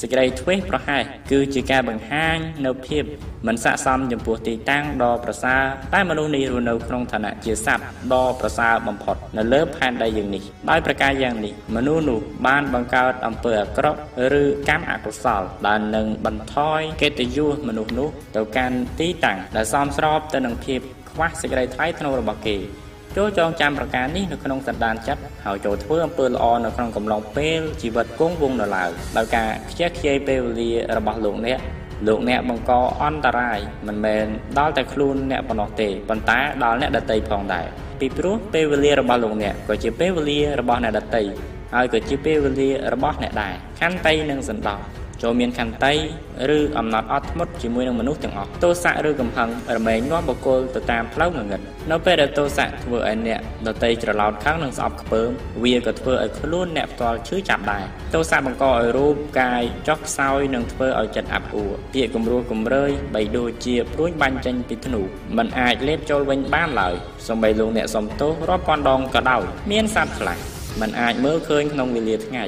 [0.00, 2.36] សេចក្តីធ្វេសប្រហែសគឺជាការបង្ហាញ
[2.66, 3.04] នៅភាព
[3.46, 5.62] មិនស័ក្តិសមចំពោះទីតាំងដ៏ប្រសើរ
[5.94, 13.98] តែមនុស្សនេះរស់នៅក្នុងឋានៈជាសត្វដ៏ប្រសើរបំផុតនៅលើផែនដីយើងនេះដោយប្រការយ៉ាងនេះមនុស្សនោះបានបង្កើតអំពើអាក្រក់
[14.40, 22.56] ឬកម្មអកុសលដែលនឹងបន្ថយកិត្តិយសមនុស្សនោះទៅកាន់ទីតាំងដែលសមស្របទៅនឹងភាពខ្វះសេចក្តីថ្លៃថ្នូររបស់គេ
[23.16, 31.58] ចូលចងចាំប្រការនេះនៅក្នុងសន្តានចិត្តហើយចូលធ្វើអំពើល្អនៅក្នុងកំឡុងពេលជីវិតគង់វង្សនៅឡើយដោយការខ្ជះខ្ជាយពេលវេលារបស់លោកអ្នក
[32.06, 34.24] លោកអ្នកបង្កអន្តរាយមិនមែន
[34.58, 37.66] ដល់តែខ្លួនអ្នកប៉ុណ្ណោះទេប៉ុន្តែដល់អ្នកដទៃផងដែរ
[38.00, 41.22] ពីព្រោះពេលវេលារបស់លោកអ្នកក៏ជាពេលវេលារបស់អ្នកដទៃ
[41.74, 45.93] ហើយក៏ជាពេលវេលារបស់អ្នកដែរខន្តីនិងសន្តោស ចូលមានខន្តី
[46.57, 55.29] ឬអំណត់អត់ធ្មត់ជាមួយនឹងមនុស្សទាំងអស់ទោសៈឬកំហឹងរមែងនាំបុគ្គលទៅតាមផ្លូវងងឹតនៅពេលដែលទោសៈធ្វើឲ្យអ្នកដតីច្រឡោតខឹងនិងស្អប់ខ្ពើម
[55.63, 57.83] វាក៏ធ្វើឲ្យខ្លួនអ្នកផ្ទាល់ឈឺចាប់ដែរ
[58.13, 65.01] ទោសៈបង្កឲ្យរូបកាយចុះខ្សោយនិងធ្វើឲ្យចិត្តអាប់អួរពាក្យគំរោះគំរើយបីដូចជាព្រួញបាញ់ចេញពីធ្នូ
[65.37, 66.93] มันអាចលេបចូលវិញបានឡើយ
[67.27, 70.37] សូម្បីលោកអ្នកសំទោសរាប់ពាន់ដងក៏ដោយមានសត្វខ្លះ
[70.81, 72.45] มันអាចមើលឃើញក្នុងវេលាថ្ងៃ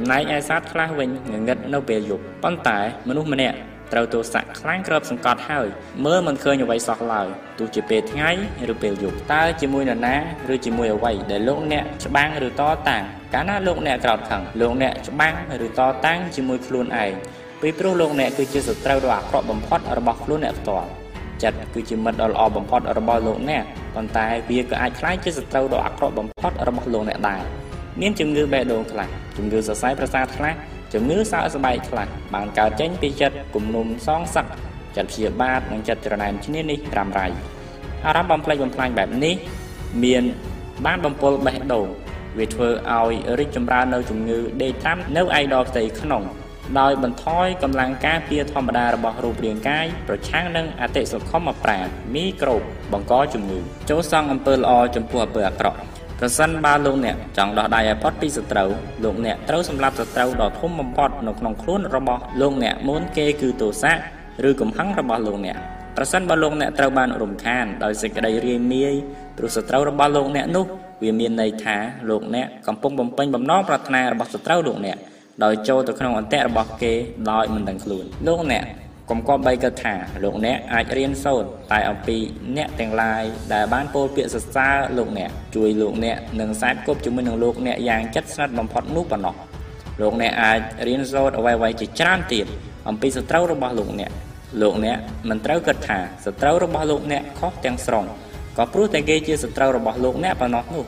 [0.00, 2.78] ចំណែកឯសត្វខ្លះវិញងងឹតនៅពេលយប់ប៉ុន្តែ
[3.08, 3.56] មនុស្សម្នាក់
[3.92, 5.66] ត្រូវទោសៈខ្លាំងក្របសង្កត់ហើយ
[6.04, 7.26] មើលមិនឃើញអ្វីសោះឡើយ
[7.58, 8.30] ទោះជាពេលថ្ងៃ
[8.72, 10.16] ឬពេលយប់តើជាមួយនរណា
[10.54, 13.02] ឬជាមួយអ្វីដែលលោកអ្នកច្បាំងឬតតាំង
[13.34, 15.34] កាលណាលោកអ្នកក្រោតខឹងលោកអ្នកច្បាំង
[15.66, 17.12] ឬតតាំងជាមួយខ្លួនឯង
[17.60, 20.88] ពីព្រោះលោកអ្នកគឺជាសត្រូវដ៏អាក្រក់បំផុតរបស់ខ្លួនអ្នកផ្ទាល់
[21.42, 23.62] ចិត្តគឺជាមិត្តដ៏ល្អបំផុតរបស់លោកអ្នក
[23.94, 27.42] ប៉ុន្តែវាក៏អាចក្លាយជាសត្រូវដ៏អាក្រក់បំផុតរបស់លោកអ្នកដែរ
[28.00, 30.54] មានជំងឺបេះដូងខ្លះជំងឺសរសៃប្រសាទខ្លះ
[30.94, 34.46] ជំងឺសើស្បែកខ្លះបានកើតចេញពីចិត្តគំនុំសងសឹក
[34.96, 37.28] ចិត្តព្យាបាទនិងចិត្តច្រណែនឈ្នានេះរ៉ាំរ៉ៃ
[38.06, 39.34] អារម្មណ៍បំផ្លិចបំផ្លាញបែបនេះ
[40.04, 40.22] មាន
[40.86, 41.86] បានបំពុលបេះដូង
[42.38, 46.22] វាធ្វើឲ្យរីកចម្រើននៅជំងឺដេកតាមនៅឯដផ្ទៃក្នុង
[46.80, 53.58] ដោយបន្ថយកម្លាំងការពារធម្មតារបស់រូបរាងកាយប្រឆាំងនឹងអតិសុខុមប្រាណមីក្រូបបង្កជំងឺ
[53.90, 55.78] ចូលសង់អំពើល្អចំពោះអំពើអាក្រក់
[56.20, 58.68] ប្រសិនបើលោកអ្នកចង់ដោះដៃឲ្យផុតពីសត្រូវ
[59.04, 63.94] លោកអ្នកត្រូវសម្លាប់សត្រូវដ៏ធំបំផុតនៅក្នុងខ្លួនរបស់លោកអ្នកមុនគេគឺទោសៈ
[64.48, 65.56] ឬកំហឹងរបស់លោកអ្នក
[65.96, 68.94] ប្រសិនបើលោកអ្នកត្រូវបានរំខានដោយសេចក្តីរាយមាយ
[69.38, 70.64] ព្រោះសត្រូវរបស់លោកអ្នកនោះ
[71.02, 71.76] វាមានន័យថា
[72.10, 74.96] លោកអ្នកកំពុងបំពេញបំណងប្រាថ្នារបស់សត្រូវលោកអ្នក
[75.44, 76.92] ដោយចូលទៅក្នុងអន្តៈរបស់គេ
[77.30, 78.64] ដោយមិនដឹងខ្លួនលោកអ្នក
[79.10, 79.94] កុំគប្បីគិតថា
[80.24, 82.16] លោកអ្នកអាចរៀនសូត្រតែអំពី
[82.56, 89.34] អ្នកទាំងឡាយដែលបានពោលពាក្យសរសើរលោកអ្នកជួយលោកអ្នកនិងសែបគប់ជាមួយនឹងលោកអ្នកយ៉ាងជិតស្និទ្ធបំផុតនោះប៉ុណ្ណោះ
[90.02, 92.46] លោកអ្នកអាចរៀនសូត្រអ្វីៗជាច្រើនទៀត
[92.88, 94.10] អំពីសត្រូវរបស់លោកអ្នក
[94.62, 94.96] លោកអ្នក
[95.28, 98.04] មិនត្រូវគិតថាសត្រូវរបស់លោកអ្នកខុសទាំងស្រុង
[98.58, 100.84] ក៏ព្រោះតែគេជាសត្រូវរបស់លោកអ្នកប៉ុណ្ណោះនោះ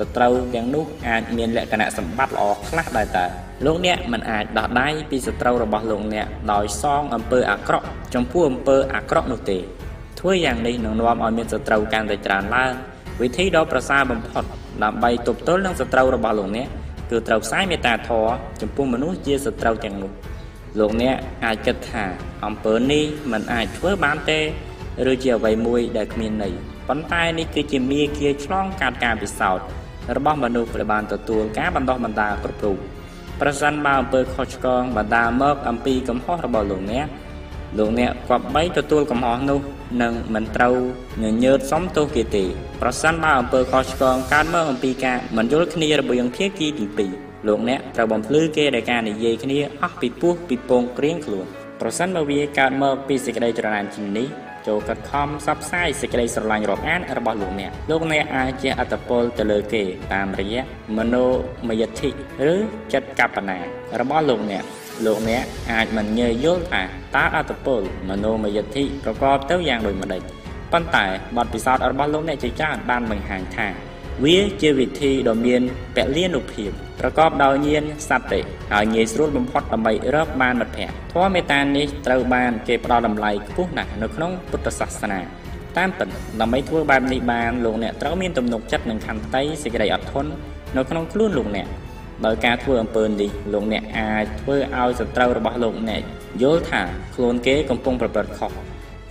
[0.00, 3.24] សត្រូវទាំងនោះអាចមានលក្ខណៈសម្បត្តិល្អខ្លះដែរតើ
[3.66, 9.58] លោកអ្នកមិនអាចដោះដៃពីសត្រូវរបស់លោកអ្នកដោយសងអំពើអាក្រក់ចំពោះអំពើអាក្រក់នោះទេ
[10.20, 12.72] ធ្វើយ៉ាងនេះនឹងនាំឲ្យមានសត្រូវកាន់តែច្រើនឡើង
[13.22, 14.44] វិធីដ៏ប្រសើរបំផុត
[14.84, 16.68] ដើម្បីទប់ទល់នឹងសត្រូវរបស់លោកអ្នក
[17.10, 20.12] គឺត្រូវផ្សាយមេត្តាធម៌ចំពោះមនុស្សជាសត្រូវទាំងនោះ
[20.78, 22.04] លោកអ្នកអាចគិតថា
[22.46, 24.40] អំពើនេះមិនអាចធ្វើបានទេ
[25.10, 26.54] ឬជាអ្វីមួយដែលគ្មានន័យ
[26.88, 29.66] ប៉ុន្តែនេះគឺជាមាគ៌ាឆ្លងកាត់ការពិសោធន៍
[30.16, 32.78] របស់មនុស្សដែលបានទទួលការបណ្ដោះបណ្ដាលគ្រប់រូប
[33.40, 37.06] ប្រសិនបើអំពើខុសឆ្គងបណ្ដាលមកអំពីកំហុសរបស់លោកអ្នក
[37.78, 39.60] លោកអ្នកគប្បីទទួលកំហុសនោះ
[40.02, 40.76] នឹងមិនត្រូវ
[41.22, 42.44] ញញើតសំទោសគេទេ
[42.82, 46.86] ប្រសិនបើអំពើខុសឆ្គងកើតមកអំពីការមិនយល់គ្នារវាងភាគីទី
[47.16, 51.46] 2លោកអ្នកត្រូវបំភ្លឺគេដោយការនិយាយគ្នាអស់ពីពោះពីពងក្រៀងខ្លួន
[51.80, 54.28] ប្រសិនបើវាកើតមកពីសេចក្តីច្រណែនជានេះ
[54.66, 59.82] ចូលកាត់ខំសັບផ្សាយសេចក្តីស្រឡាញ់រាប់អានរបស់លោកអ្នកលោកអ្នកអាចជាអត្តពលទៅលើគេ
[60.12, 60.62] តាមរយៈ
[60.98, 61.26] មនោ
[61.68, 62.10] មយតិ
[62.52, 62.54] ឬ
[62.92, 63.58] ចិត្តកបណា
[64.00, 64.64] របស់លោកអ្នក
[65.06, 65.42] លោកអ្នក
[65.72, 66.82] អាចមិនញើយល់ថា
[67.16, 70.22] តើអត្តពលមនោមយតិប្រកបទៅយ៉ាងដូចម្តេច
[70.72, 71.06] ប៉ុន្តែ
[71.36, 73.68] បទពិសោធន៍របស់លោកអ្នកជាច្រើនបានបង្ហាញថា
[74.24, 75.62] វាជាវិធីដ៏មាន
[75.96, 76.70] ពលិនុភាព
[77.00, 78.40] ប្រកបដោយញាណសត្វទេ
[78.72, 85.20] ហើយងាយស្រួលបំផុតដើម្បីរកបានមិត្តភ័ក្តិធម៌មេត្តានេះត្រូវបានគេផ្ដល់តម្លៃខ្ពស់ណាស់នៅក្នុងពុទ្ធសាសនា
[85.78, 86.08] តាមពិត
[86.40, 90.30] ដើម្បីធ្វើបែបនេះបានលោកអ្នកត្រូវមានទំនុកចិត្តនិងខន្តីសេចក្តីអត់ធន់
[90.76, 91.66] នៅក្នុងខ្លួនលោកអ្នក
[92.26, 96.02] ដោយការធ្វើអំពើនេះលោកអ្នកអាចធ្វើឲ្យសត្រូវរបស់លោកអ្នក
[96.42, 96.82] យល់ថា
[97.14, 98.50] ខ្លួនគេកំពុងប្រព្រឹត្តខុស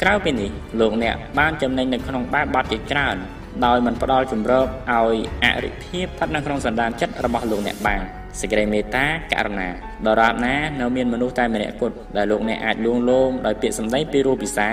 [0.02, 3.18] ក្រៅពីនេះលោកអ្នកបានចំណេញនៅក្នុងបែបបទជាច្រើន
[3.66, 8.02] ដោយមិនផ្ដល់ជំរើឲ្យអរិភាពស្ថិតនៅក្នុងសន្តានចិត្តរបស់លោកអ្នកបាន
[8.40, 9.70] សេចក្តីមេត្តាករុណា
[10.08, 14.70] ដរាបណានៅមានមនុស្សតែម្នាក់គត់ដែលលោកអ្នកអាចលួងលោមដោយពាក្យសម្ដីពីរូបពិសា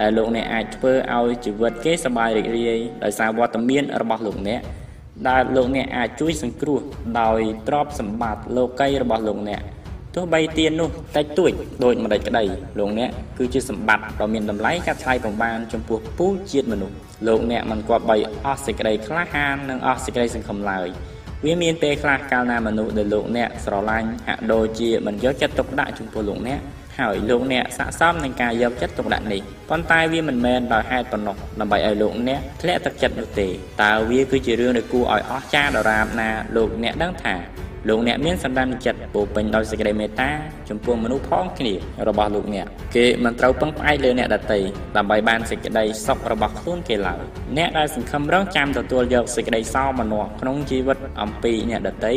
[0.00, 4.60] ដែលលោកអ្នកអាចធ្វើឲ្យជីវិតគេសប្បាយរីករាយដោយសារវត្តមានរបស់លោកអ្នក
[5.28, 6.80] ដែលលោកអ្នកអាចជួយសង្គ្រោះ
[7.20, 9.60] ដោយទ្រព្យសម្បត្តិលោកីរបស់លោកអ្នក
[10.18, 11.52] ទោះបីទាននោះតិចតួច
[11.84, 12.44] ដូចម្ដេចក្តី
[12.78, 16.96] លោកអ្នកគឺជាសម្បត្តិដ៏មានតម្លៃកាត់ថ្លៃបំបានចំពោះពូជជាតិមនុស្ស
[17.28, 20.88] លោកអ្នកមិនគប្បីអស់សេចក្តីក្លាហាននិងអស់សេចក្តីសង្ឃឹមឡើយ
[21.44, 26.60] វាមានពេលខ្លះកាលណាមនុស្សដែលលោកអ្នកស្រឡាញ់ហាក់ដូចជាមិនយកចិត្តទុកដាក់ចំពោះលោកអ្នក
[26.98, 29.40] ហើយលោកអ្នកស័ក្តិសមនឹងការយកចិត្តទុកដាក់នេះ
[29.70, 33.46] ប៉ុន្តែវាមិនមែនដោយហេតុប៉ុណ្ណោះដើម្បីឲ្យលោកអ្នកធ្លាក់ទឹកចិត្តនោះទេ
[33.82, 37.34] តើវាគឺជារឿងដែលគួរឲ្យអស្ចារ្យដរាបណាលោកអ្នកដឹងថា
[37.88, 40.30] លោកអ្នកមានសន្តានចិត្តពោពេញដោយសេចក្តីមេត្តា
[40.68, 41.74] ចំពោះមនុស្សផងគ្នា
[42.08, 42.66] របស់លោកអ្នក
[42.96, 44.58] គេមិនត្រូវពឹងផ្អែកលើអ្នកដទៃ
[44.96, 47.20] ដើម្បីបានសេចក្តីសុខរបស់ខ្លួនគេឡើយ
[47.58, 52.12] អ្នកដែលសង្ឃឹមរងចាំទទួលយកសេចក្តីសោមនស្សក្នុងជីវិតអំពីអ្នកដទៃ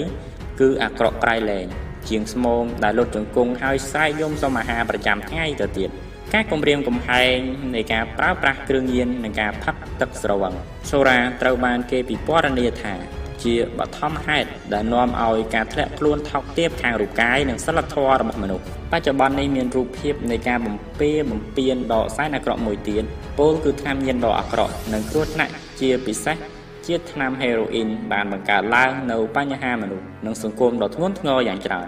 [0.60, 1.66] គឺអាក្រក់ក្រៃលែង
[2.10, 5.90] ជាងស្មោមដែលលុតជង្គង់ហើយស្រែកយំសុំអាហារប្រចាំថ្ងៃទៅទៀត
[6.34, 7.36] ការគម្រាមកំហែង
[7.76, 10.54] នៃការប្រើប្រាស់គ្រឿងញៀននិងការផឹកទឹកស្រវឹង
[10.90, 23.04] សូរ៉ាត្រូវបានគេពិពណ៌នាថា ជាបឋមហេតុដែលនាំឲ្យការធ្លាក់ខ្លួនថោកទាបខាងរូបកាយនិងសិលធម៌របស់មនុស្សបច្ចុប្បន្ននេះមានរូបភាពនៃការបំពេបំពេញដ៏សែនអាក្រក់មួយទៀត
[23.40, 26.38] ពោលគឺថ្នាំញៀនដ៏អាក្រក់និងគ្រោះថ្នាក់ជាពិសេស
[26.88, 31.88] ជាថ្នាំហេរ៉ូអ៊ីនបានបង្កើតឡើងនៅបញ្ហាមនុស្សនិងសង្គមដ៏ធ្ងន់ធ្ងរយ៉ាងច្រើន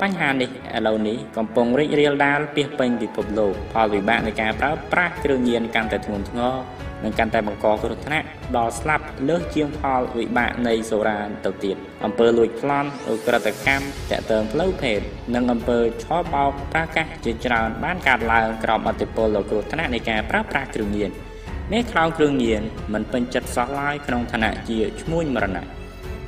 [0.00, 6.54] បញ្ហានេះឥឡូវនេះកំពុងរីករាលដាលពាសពេញពិភពលោកផលវិបាកនៃការប្រើប្រាស់គ្រឿងញៀនកាន់តែធ្ងន់ធ្ងរ
[7.04, 8.26] និងកាន់តែបង្កគ្រោះថ្នាក់
[8.56, 15.00] ដល់ស្លាប់លើសជាងផលវិបាកនៃសូរ៉ាទៅទៀតអំពើលួចប្លន់ឧក្រិដ្ឋកម្មតាក់ទងផ្លូវភេទ
[15.34, 21.10] និងអំពើឆោបោកប្រកាសជាច្រើនបានកើតឡើងក្រោមអធិបុលដ៏គ្រោះថ្នាក់នៃការប្រើប្រាស់គ្រឿងញៀន
[21.72, 25.66] អ្នកខ្លោងគ្រឿងញៀនមិនពេញចិត្តសោះឡើយក្នុងឋានៈជាឈ្មួញមរណៈ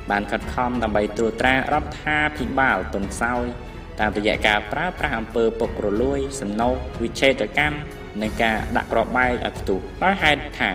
[0.09, 3.45] បានខិតខំដើម្បីត្រួតត្រារដ្ឋាភិបាលទុនខ្សោយ
[3.99, 7.77] តាមរយៈការប្រើប្រាស់អំពើពុករលួយ សំណូកវិឆេទកម្ម
[8.21, 10.71] និងការដាក់ក្របបែកឲ្យផ្ទុះដោយហេតុថា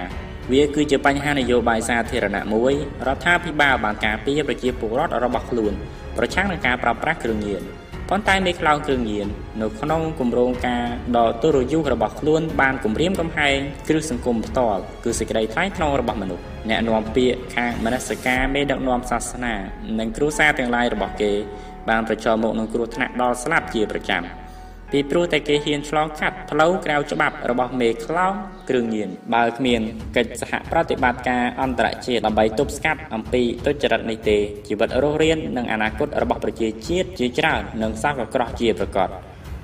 [0.53, 2.73] វាគឺជាបញ្ហានយោបាយសាធារណៈមួយ
[3.07, 5.73] រដ្ឋាភិបាលបានការពារប្រជាពលរដ្ឋរបស់ខ្លួន
[6.19, 7.63] ប្រឆាំងនឹងការប្រើប្រាស់គ្រឿងញៀន
[8.11, 9.27] ប៉ុន្តែមេខ្លោងគ្រឿងញៀន
[9.63, 10.85] នៅក្នុងគម្រោងការ
[11.17, 13.57] ដ៏ទុរយុះរបស់ខ្លួនបានគម្រាមកំហែង
[13.89, 19.55] គ្រឹះសង្គមផ្ទាល់គឺសេចក្តីថ្លៃថ្នូររបស់មនុស្សអ្នកនាំពាក្យខាងមនសិការមេដឹកនាំសាសនា
[19.99, 21.33] និងគ្រួសារទាំងឡាយរបស់គេ
[21.89, 24.23] បានប្រឈមមុខនឹងគ្រោះថ្នាក់ដល់ស្លាប់ជាប្រចាំ
[24.93, 28.35] ពីព្រោះតែគេហ៊ានឆ្លងកាត់ផ្លូវក្រៅច្បាប់របស់មេខ្លោង
[28.69, 29.81] គ្រឿងញៀនបើគ្មាន
[30.17, 39.11] កិច្ចសហប្រតិបត្តិការអន្តរជាតិដើម្បីទប់ស្កាត់អំពីទុច្ចរិតនេះទេជីវិតរស់រាននិងអនាគតរបស់ប្រជាជាតិជាច្រើននឹងសោកក្រោះជាប្រកប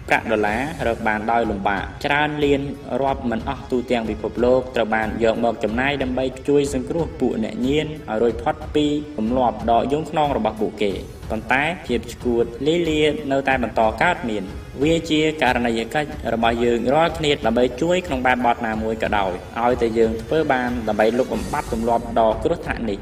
[0.08, 2.60] ប្រាក់ដុល្លាររកបានដោយលំបាកច្រើនលាន
[3.02, 10.92] រាប់មិនអស់ទូទាំងពិភពលោកត្រូវបានយកមកចំណាយដើម្បីជួយសង្គ្រោះពួកអ្នកញៀនឲ្យរួចផុតពីគំលាប់ដ៏យងខ្នងរបស់ពួកគេ
[11.30, 13.02] ប៉ុន្តែភាពឈួតលីលា
[13.32, 14.44] នៅតែបន្តកើតមាន
[14.82, 22.98] វាជាករណីយកិច្ចរបស់យើងរាល់គ្នាដើម្បីជួយក្នុងបែបបទណាមួយក៏ដោយឲ្យតែយើងធ្វើបានដើម្បីលុបបំបាត់ទម្លាប់ដ៏គ្រោះថ្នាក់នេះ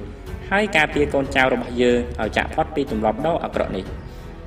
[0.50, 3.84] ហើយការពារកូនចៅរបស់យើងឲ្យចាក់ផុតពីទម្លាប់ដ៏អាក្រក់នេះ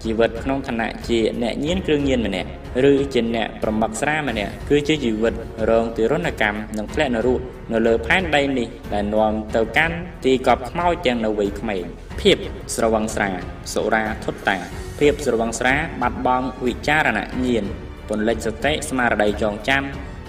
[0.05, 2.49] ជីវិតក្នុងឋានៈជាអ្នកញៀនគ្រឿងញៀនម្នាក់
[2.91, 5.33] ឬជាអ្នកប្រមឹកស្រាម្នាក់គឺជាជីវិត
[5.69, 7.41] រងទិរណកម្មនិងធ្លាក់នរក
[7.71, 11.83] នៅលើផែនដីនេះដែលនាំទៅកាន់ទីកប់ខ្មោចទាំងនៅវ័យក្មេង
[12.21, 12.37] ភាព
[12.75, 13.29] ស្រវឹងស្រា
[13.73, 14.57] សុរាធុតតា
[14.99, 17.65] ភាពស្រវឹងស្រាបាត់បង់វិចារណញាណ
[18.09, 19.83] ពន្លិចសតិស្មារតីចងចាំ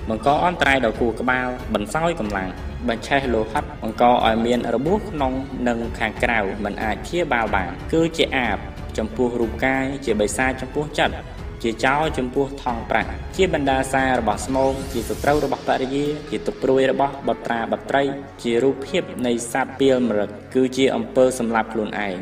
[0.08, 2.50] បង្កអន្តរាយដល់គូក្បាលបន្សោយកម្លាំង
[2.88, 5.32] បញ្ឆេះលោហិតបង្កឲ្យមានរបួសក្នុង
[5.68, 8.58] និងខាងក្រៅមិនអាចព្យាបាលបានគឺជាអាប
[8.98, 11.14] ចំពោះរូបកាយជាបិសាចចំពោះចិត្ត
[11.62, 18.02] ជាចោរចំពោះថងប្រាក់ជាបណ្ដាសារបស់ស្មោកជាសត្រូវរបស់បរិយា ជាទុព្រួយរបស់បត្រាបត្រី
[18.42, 22.14] ជារូបភាពនៃសត្វពីលមរឹកគឺជាអំពើសម្លាប់ខ្លួនឯង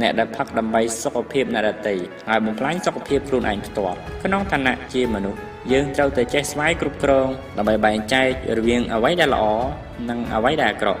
[0.00, 1.94] អ្នកដែលផឹកដើម្បីសុខភាពអ្នកដទៃ
[2.28, 5.40] ហើយបំផ្លាញសុខភាពខ្លួនឯងផ្ទាល់ក្នុងឋានៈជាមនុស្ស
[5.72, 7.28] យើងត្រូវតែចេះស្វ័យគ្រប់គ្រង
[7.58, 8.28] ដើម្បីបែងចែក
[8.58, 9.46] រវាងអ្វីដែលល្អ
[10.10, 11.00] និងអ្វីដែលអាក្រក់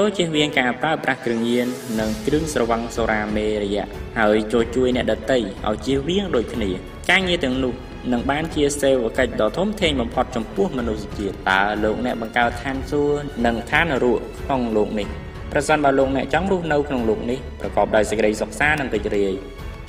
[0.00, 1.66] ចូលជៀសវាងការប្រើប្រាស់គ្រឿងញៀន
[2.00, 3.86] និងគ្រឿងស្រវឹងសូរ៉ាមេរយៈ
[4.18, 6.70] ហើយចូលជួយអ្នកដទៃឲ្យជៀសវាងដូចគ្នា
[7.10, 7.72] ការងារទាំងនោះ
[8.12, 15.08] នឹងបានជាសេវកិច្ចដ៏ធំធេងបំផុតចំពោះមនុស្សជាតិតើលោកអ្នកបង្កើតឋានសួគ៌និងឋាននរកក្នុងលោកនេះ
[15.52, 19.34] ប្រសិនបើលោកអ្នកចង់រស់នៅក្នុងលោកនេះប្រកបដោយសេចក្តីសុខសាន្តនិងរីករាយ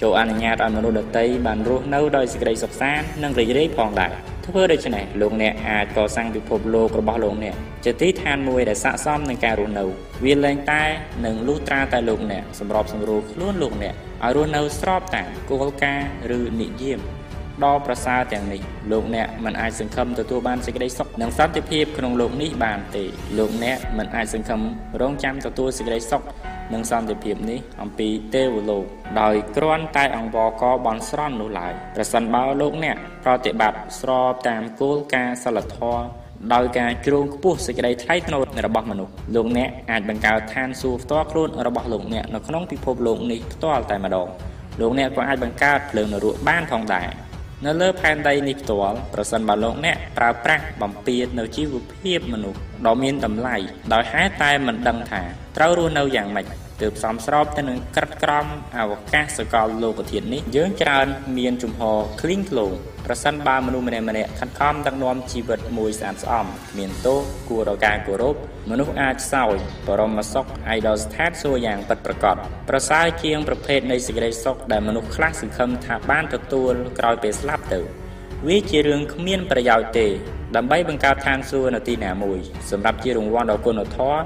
[0.02, 4.12] ចូលអនុញ្ញាតឲ្យមនុស្សដទៃបានរស់នៅដោយសេចក្តីសុខសាន្តនិងរីករាយផងដែរ
[4.46, 9.86] ធ្វើដូច្នេះលោកអ្នកអាចកសាងពិភពលោករបស់លោកអ្នកជាទីឋានមួយដែលស័ក្តិសមនឹងការរស់នៅ
[10.26, 10.84] វាលែងតែ
[11.26, 13.94] នឹងលុះត្រាតែលោកអ្នកសម្របសម្រួលខ្លួនលោកអ្នក
[14.24, 17.00] ឲ្យរស់នៅស្របតាមគោលការណ៍ឬនិយម
[17.64, 23.04] ដ៏ប្រសើរទាំងនេះលោកអ្នកមិនអាចសង្ឃឹមទទួលបានសេចក្តីសុខនិងសន្តិភាពក្នុងលោកនេះបានទេ
[23.38, 24.62] លោកអ្នកមិនអាចសង្ឃឹម
[25.02, 26.22] រងចាំទទួលសេចក្តីសុខ
[26.74, 28.86] និងសន្តិភាពនេះអំពីទេវលោក
[29.22, 36.04] ដោយគ្រាន់តែអង្វរកបន់ស្រន់នោះឡើយប្រសិនបើលោកអ្នកប្រតិបត្តិស្របតាមគោលការណ៍សិលធម៌
[36.54, 44.28] ដោយការជ្រងខ្ពស់សេចក្តីថ្លៃថ្នូររបស់មនុស្សលោកអ្នកអាចបង្កើតឋានសួគ៌ផ្ទាល់ខ្លួនរបស់លោកអ្នកនៅក្នុងពិភពលោកនេះផ្ទាល់តែម្ដង
[44.82, 47.08] លោកអ្នកក៏អាចបង្កើតភ្លើងនរកបានផងដែរ
[47.66, 53.56] នៅលើផែនដីនេះផ្ទាល់ប្រសិនបើលោកអ្នកប្រើប្រាស់បំពេញនៅជីវភាពមនុស្សដ៏មានតម្លៃ
[53.94, 55.22] ដោយហេតុតែមិនដឹងថា
[55.58, 58.46] ត្រូវរស់នៅយ៉ាងម៉េច ទើបសមស្របទៅនឹងក្រិតក្រម
[58.78, 61.08] អវកាសកលលោកធាតុនេះយើងច្រើន
[61.38, 62.72] មានជំហរឃ្លីងឃ្លោង
[63.06, 67.20] ប្រសិនបើមនុស្សម្នាក់ម្នាក់ខិតខំដឹកនាំជីវិតមួយស្អាតស្អំគ្មានទោស
[67.50, 68.36] គួរដល់ការគោរព
[68.70, 69.56] មនុស្សអាចសោយ
[69.88, 72.36] បរមសុខឯដល់ស្ថានសួគ៌យ៉ាងពិតប្រាកដ
[72.70, 77.80] ប្រសើរជាងប្រភេទនៃសេចក្តីសុខដែលមនុស្សខ្លះសង្ឃឹមថាបានទទួលក្រោយពេលស្លាប់ទៅ
[78.48, 80.08] វាជារឿងគ្មានប្រយោជន៍ទេ
[80.56, 82.40] ដើម្បីបង្កើតឋានសួគ៌នៅទីណាមួយ
[82.72, 84.20] សម្រាប់ជារង្វាន់ដល់គុណធម៌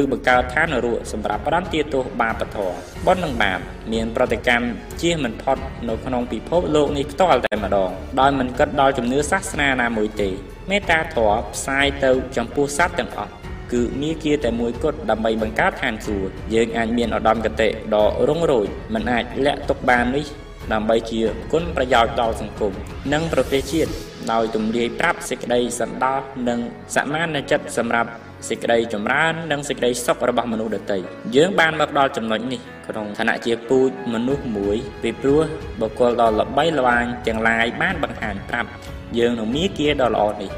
[0.00, 2.76] ឬបង្កើតឋាននរកសម្រាប់ផ្ដន្ទាទោសបាបធម៌
[3.06, 3.58] បុណ្យនិងបាប
[3.92, 4.66] មានប្រតិកម្ម
[5.00, 5.56] ជៀសមិនផុត
[5.88, 10.30] នៅក្នុងពិភពលោកនេះផ្ទាល់តែម្ដងដោយមិនគិតដល់ជំនឿសាសនាណាមួយទេ
[10.70, 13.32] មេត្តាធម៌ផ្សាយទៅចំពោះសត្វទាំងអស់
[13.72, 20.26] គឺមាគ៌ាតែមួយគត់ដើម្បីបង្កើតឋានសួគ៌យើងអាចមានឧត្តមគតិដ៏រុងរូចមិនអាចលាក់ទុកបាននេះ
[20.72, 21.20] ដើម្បីជា
[21.52, 22.72] គុណប្រយោជន៍ដល់សង្គម
[23.12, 23.92] និងប្រទេសជាតិ
[24.32, 26.58] ដោយទំលាយប្រាប់សេចក្តីសន្តោសនិង
[26.96, 28.10] សមានចិត្តសម្រាប់
[28.48, 30.98] សេចក្តីចម្រើននិងសេចក្តីសុខរបស់មនុស្សដទៃ
[31.36, 35.42] យើងបានមកដល់ចំណុចនេះក្នុងឋានៈជាពូជមនុស្សមួយពីព្រោះ
[35.80, 38.70] បុគ្គលដ៏ល្បីល្បាញទាំងឡាយបានបង្ហាញប្រាប់
[39.18, 40.50] យើងនឹងមាគ៌ាដ៏ល្អនេះ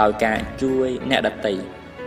[0.00, 1.54] ដោយការជួយអ្នកដទៃ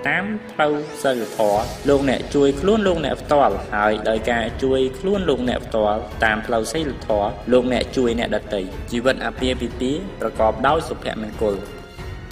[0.07, 8.61] តាមផ្លូវសិលធម៌លោកអ្នកជួយខ្លួនលោកអ្នកផ្ទាល់ហើយដោយការជួយខ្លួនលោកអ្នកផ្ទាល់តាមផ្លូវសិលធម៌លោកអ្នកជួយអ្នកដទៃ
[8.91, 11.55] ជីវិតអាពាហ៍ពិពាហ៍ប្រកបដោយសុភមង្គល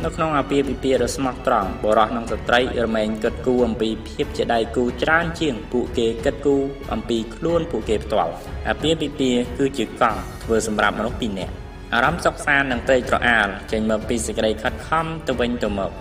[0.03, 8.31] នៅក្នុងអាពាហ៍ពិពាហ៍ដ៏ស្មោះត្រង់បុរសនិងស្ត្រីរមែងគិតគូរអំពីភាពជាដៃគូច្រើនជាងពួកគេគិតគូរអំពីខ្លួនពួកគេផ្ទាល់
[8.69, 11.53] អាពាហ៍ពិពាហ៍គឺជាកង់ធ្វើសម្រាប់មនុស្សពីរនាក់
[11.93, 15.91] អារម្មណ៍សុខសាន្តនិងត្រេកត្រអាលចេញមកពីសេចក្តីខិតខំទៅវិញទៅមក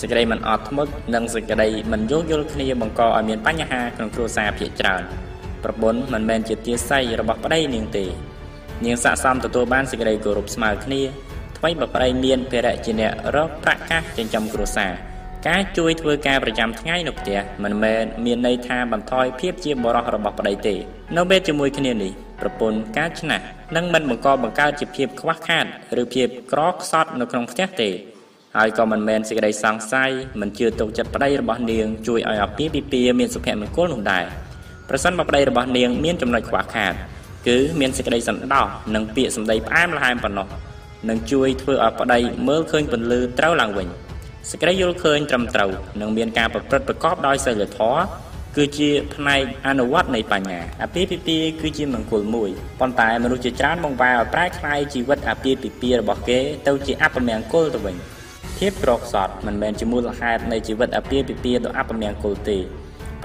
[0.00, 5.02] សេចក្តីមិនអត់ធ្មត់និងសេចក្តីមិនយោគយល់គ្នាបង្កឲ្យមានបញ្ហាក្នុងគ្រួសារភាគច្រើន
[5.64, 8.04] ប្រពន្ធមិនមែនជាទាស័យរបស់ប្តីនាងទេ
[8.84, 11.02] នាងស័ក្តិសមទទួលបានសេចក្តីគោរពស្មើគ្នា
[11.56, 14.92] ថ្មីបើប្តីមានភារៈជាអ្នករកប្រាក់កាសចិញ្ចឹមគ្រួសារ
[15.48, 20.74] ការជួយធ្វើការប្រចាំថ្ងៃនៅផ្ទះមិនមែនមានន័យថាបន្ថយភាពជាបរិសុទ្ធរបស់ប្តីទេ
[21.16, 23.40] នៅពេលជាមួយគ្នានេះប្រពន្ធការឆ្នះ
[23.76, 25.64] នឹងមិនបង្កបង្កើតជាភាពខ្វះខាត
[26.00, 27.90] ឬភាពក្រខ្សត់នៅក្នុងផ្ទះទេ
[28.56, 34.24] ហើយក៏មិនមែនសេចក្តីសង្ស័យមិនជឿទុកចិត្តប្តីរបស់នាងជួយឲ្យអាពាហ៍ពិពាហ៍មានសុភមង្គលនោះដែរ
[34.88, 36.92] ប្រសិនបើប្តីរបស់នាងមានចំណុចខ្វះខាត
[37.48, 40.48] គឺមានសេចក្តីសន្តោសនិងពាក្យសម្ដីផ្អែមល្ហែមប៉ុណ្ណោះ
[41.08, 43.88] នឹងជួយធ្វើឲ្យប្តីមើលឃើញពន្លឺត្រូវឡើងវិញ
[44.50, 48.00] សេចក្តីយល់ឃើញត្រឹមត្រូវនិងមានការប្រព្រឹត្តប្រកបដោយសីលធម៌
[48.56, 52.50] គឺជាផ្នែកអនុវត្តនៃបញ្ញាអាពាហ៍ពិពាហ៍គឺជាមង្គលមួយ
[52.80, 57.96] ប៉ុន្តែមនុស្សជាច្រើនបង្វែរឲ្យប្រែក្លាយជីវិតអាពាហ៍ពិពាហ៍របស់គេទៅជាអពមង្គលទៅវិញ
[58.58, 62.58] ភាពក្រខ្សត់មិនមែនជាមូលហេតុនៃជីវិតអាពាហ៍ពិពាហ៍ដ៏អពមង្គលទេ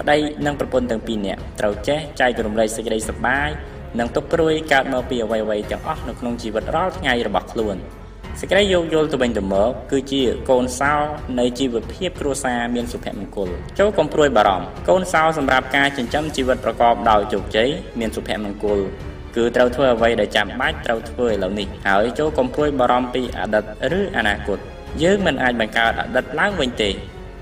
[0.00, 0.16] ប្តី
[0.46, 3.48] និងប្រពន្ធទាំងពីរនាក់ត្រូវចេះចែករំលែកសេចក្តីសប្បាយ
[3.98, 7.76] និងទុកព្រួយកើតមកពីអ្វីៗទាំងអស់នៅក្នុងជីវិតរាល់ថ្ងៃរបស់ខ្លួន
[8.40, 10.94] សេចក្តីយោគយល់ទៅវិញទៅមកគឺជាកូនសោ
[11.38, 17.68] នៃជីវភាពគ្រួសារមានសុភមង្គលចូលកុំព្រួយបារម្ភកូនសោសម្រាប់ការចិញ្ចឹមជីវិតប្រកបដោយជោគជ័យ
[18.00, 18.78] មានសុភមង្គល
[19.36, 23.64] គឺត្រូវធ្វើអ្វីដែលចាំបាច់ត្រូវធ្វើឥឡូវនេះហើយចូលកុំព្រួយបារម្ភពីអតីត
[23.98, 24.58] ឬអនាគត
[25.02, 26.90] យើងមិនអាចបង្កើតអតីតឡើងវិញទេ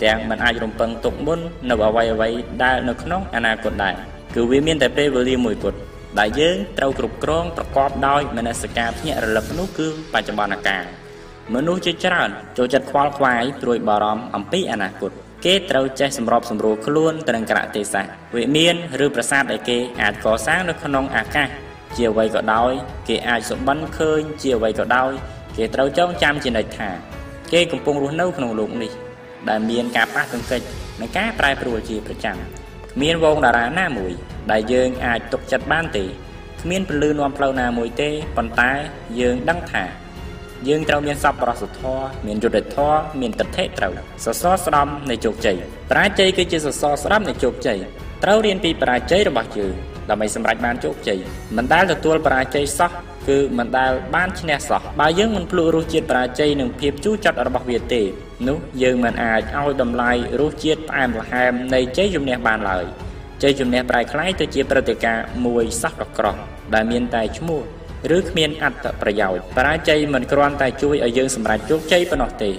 [0.03, 2.29] ទាំងមិនអាចរំពឹងទុកមុននៅអ្វីអ្វី
[2.63, 3.95] ដែលនៅក្នុងអនាគតដែរ
[4.35, 5.79] គឺវាមានតែពេលវេលាមួយគត់
[6.19, 10.85] ដែលយើងត្រូវគ្រប់គ្រងប្រកបដោយមនសិការភ្ញាក់រលឹកនោះគឺបច្ចុប្បន្នកាល
[11.55, 15.11] មនុស្សជាច្រើនចូលចិត្តខ្វល់ខ្វាយព្រួយបារម្ភអំពីអនាគត
[15.45, 18.05] គេត្រូវចេះសម្របសម្រួលខ្លួនទៅនឹងក្រៈទេសៈ
[18.37, 21.49] វិមានឬប្រាសាទដែលគេអាចកសាងនៅក្នុងអាកាស
[21.97, 22.73] ជាអ្វីក៏ដោយ
[23.09, 25.11] គេអាចសម្បិនឃើញជាអ្វីក៏ដោយ
[25.57, 26.91] គេត្រូវចងចាំជានិច្ចថា
[27.53, 28.93] គេកំពុងរស់នៅក្នុងលោកនេះ
[29.49, 30.61] ដែលមានការប៉ះទង្គិច
[31.01, 32.37] និងការប្រែប្រួលជាប្រចាំ
[32.93, 34.13] គ្មានវងតារាណាមួយ
[34.51, 36.05] ដែលយើងអាចទុកចិត្តបានទេ
[36.63, 38.71] គ្មានពលឺនាំផ្លូវណាមួយទេប៉ុន្តែ
[39.21, 39.85] យើងដឹងថា
[40.69, 43.93] យើងត្រូវមានសប្បុរសធម៌មានយុត្តិធម៌មានទិដ្ឋិត្រូវ
[44.25, 45.57] សសរស្តម្ភនៃជោគជ័យ
[45.91, 47.79] បរាជ័យគឺជាសសរស្តម្ភនៃជោគជ័យ
[48.25, 49.75] ត្រូវរៀនពីបរាជ័យរបស់យើង
[50.11, 51.19] ដើម្បីសម្រេចបានជោគជ័យ
[51.57, 52.91] មិនដែលទទួលបរាជ័យសោះ
[53.29, 58.03] គឺមិនដែលបានឈ្នះសោះបើយើងមិនភ្លក់រសជាតិបរាជ័យនិងភាពជូរចត់របស់វាទេ
[58.49, 62.85] នោះយើងមិនអាចឲ្យតម្លៃរសជាតិផ្អែមល្ហែមនៃជ័យជំនះបានឡើយ
[63.44, 66.36] ជ័យជំនះប្រែคล้ายទៅជាព្រឹត្តិការណ៍មួយសោះកក្រោះ
[66.74, 67.62] ដែលមានតែឈ្មោះ
[68.18, 72.52] ឬគ្មានអត្ថប្រយោជន៍បរាជ័យមិនគ្រាន់តែជួយឲ្យយើងសម្រេចជោគជ័យប៉ុណ្ណោះទេ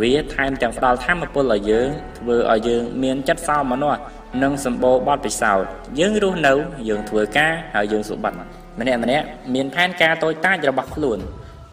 [0.00, 1.88] វាថែមទាំងផ្ដល់ធម៌ពលឲ្យយើង
[2.18, 4.00] ធ្វើឲ្យយើងមានចិត្តសោមនស្ស
[4.42, 5.66] និងសម្បូរបទពិសោធន៍
[6.00, 6.54] យើងរស់នៅ
[6.88, 8.36] យើងធ្វើការហើយយើងសុបត្តិ
[8.80, 11.18] ម្នាក់ម្នាក់មានផែនការតូចតាចរបស់ខ្លួន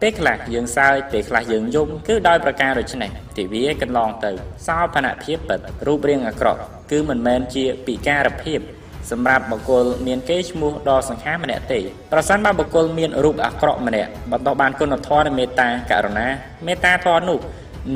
[0.01, 4.31] ពេលខ្លះយើងសើចពេលខ្លះយើងយំគឺដោយប្រការដូចនេះទិវាកន្លងទៅ
[4.67, 6.59] សោភនភាពពិតរូបរាងអាក្រក់
[6.91, 8.59] គឺមិនមែនជាពិការភាព
[9.11, 11.79] សម្រាប់បុគ្គលមានកេរ្តិ៍ឈ្មោះដ៏សង្ខាម្នាក់ទេ
[12.11, 16.27] ប្រសិនបើបុគ្គលមានរូបអាក្រក់ម្នាក់បន្តបានគុណធម៌នៃមេត្តាករុណា
[16.67, 17.39] មេត្តាធម៌នោះ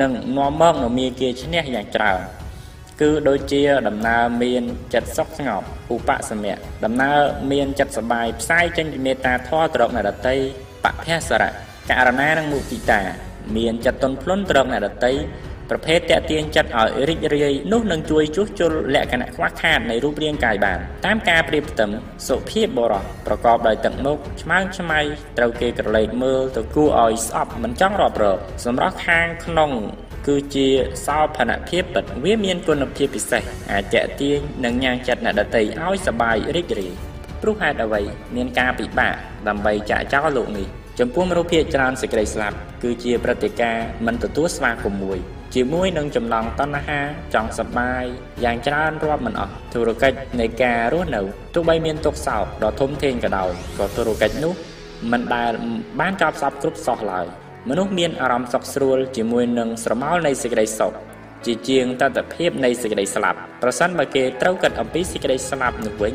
[0.00, 2.20] នឹងនាំមកនូវមាគាឈ្នះយ៉ាងច្រើន
[3.00, 4.62] គឺដូចជាដំណើរមាន
[4.94, 7.18] ចិត្តសុខស្ងប់ឧបសមៈដំណើរ
[7.52, 10.36] មានចិត្តសបាយផ្សាយចេញពីមេត្តាធម៌ត្រកអ្នកដតី
[10.84, 13.01] បភៈសរៈ ករណានិងមុទិតា
[13.57, 15.13] មានចិត្តទន់ភ្លន់ត្រកអ្នកដតី
[15.69, 21.89] ប្រភេទតេទៀងចិត្តឲ្យរីករាយនោះនឹងជួយជួសជុលលក្ខណៈខ្វះខាតនៃរូបរាងកាយបានតាមការប្រៀបផ្ទឹម
[22.27, 24.99] សុភាពបរោះប្រកបដោយទឹកមុខឆ្មើងឆ្មៃ
[25.37, 29.71] ត្រូវគេក្រឡេកមើលទៅគួរឲ្យស្អប់មិនចង់រាប់រកសម្រាប់ខាងក្នុង
[30.27, 30.67] គឺជា
[31.05, 36.93] សោភនភាពពិតវាមានគុណភាពពិសេសអាចតេទៀងនិងញ៉ាំងចិត្តអ្នកដតីឲ្យសบายរីករាយ
[37.41, 38.01] ព្រោះហេតុអ្វី
[38.35, 39.13] មានការពិបាក
[39.47, 40.67] ដើម្បីចាក់ចោលលោកនេះ
[41.00, 45.18] ចំពោះមនុស្សភាគច្រើនសេចក្តីស្លាប់គឺជាព្រឹត្តិការណ៍មិនទទួលស្វាគមន៍មួយ
[45.54, 47.00] ជាមួយនឹងចំណងតណ្ហា
[47.34, 48.04] ចង់សប្បាយ
[48.44, 51.20] យ៉ាងច្រើនរាប់មិនអស់ធុរកិច្ចនៃការរស់នៅ
[51.54, 54.52] ទោះបីមានទុកសោកដ៏ធំធេងក៏ដោយក៏ធុរកិច្ចនោះ
[55.12, 55.52] មិនដែល
[56.00, 57.26] បានចប់សពគ្រប់សោះឡើយ
[57.68, 60.92] មនុស្សមានអារម្មណ៍សុខស្រួលជាមួយនឹងស្រមោលនៃសេចក្តីសុខ
[61.46, 66.14] ជាជាងតតភាពនៃសេចក្តីស្លាប់ប្រសិនបើគេត្រូវគិតអំពីសេចក្តីស្លាប់នោះវិញ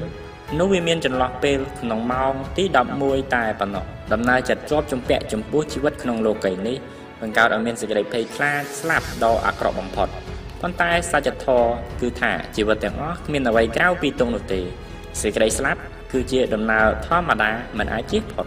[0.55, 2.63] នោះវាមានចន្លោះពេលក្នុងម៉ោងទី
[2.99, 6.77] 11តែប៉ុណ្ណោះដំណើរចិត្តជាប់ជំពាក់ចំពោះជីវិតក្នុងលោកីនេះ
[7.21, 10.07] បង្កើតឲ្យមានសេចក្តីភ័យខ្លាចស្លាប់ដ៏អាក្រក់បំផុត
[10.61, 11.69] ប៉ុន្តែសច្ចធម៌
[12.01, 14.61] គឺថាជីវិតទាំងអស់គ្មានអ្វីក្រៅពីទុំនោះទេ
[15.21, 15.79] សេចក្តីស្លាប់
[16.11, 18.45] គឺជាដំណើរធម្មតាមិនអាចជៀសផុត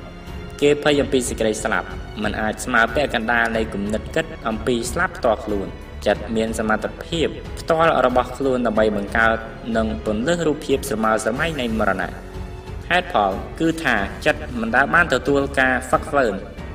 [0.60, 1.88] គេភ័យអំពីសេចក្តីស្លាប់
[2.22, 5.68] มันអាចស្មើពាក់កណ្ដាលនៃគំនិតគិតអំពីស្លាប់ផ្ទាល់ខ្លួន
[6.06, 7.26] ចិត្តមានសមត្ថភាព
[7.60, 9.36] ផ្ទាល់របស់ខ្លួនដើម្បីបង្កើត
[9.76, 12.10] និងពន្លឹះរូបភាពស្រមើស្រមៃនៃមរណៈ
[12.90, 13.96] ហេតុផលគឺថា
[14.26, 16.34] ចិត្តមិនដែលបានទទួលការហ្វឹកហ្វឺន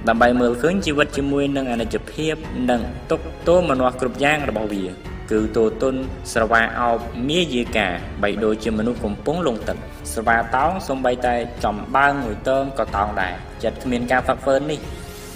[0.10, 2.36] ដើម្បីមើលឃើញជីវិតជាមួយនឹងអនិច្ចភាព
[2.70, 4.86] និងទុកទោមនស្សគ្រប់យ៉ាងរបស់វា
[5.32, 5.96] គឺតូទុន
[6.34, 6.98] ស្រវាអោប
[7.30, 7.88] មាយាកា
[8.24, 9.78] បីដូចជាមនុស្សកំពុងលងទឹក
[10.14, 14.80] ស្រវាតោងសំបីតែចំបើងមួយតើមក៏តោងដែរចិត្តគ្មានការហ្វឹកហ្វឺននេះ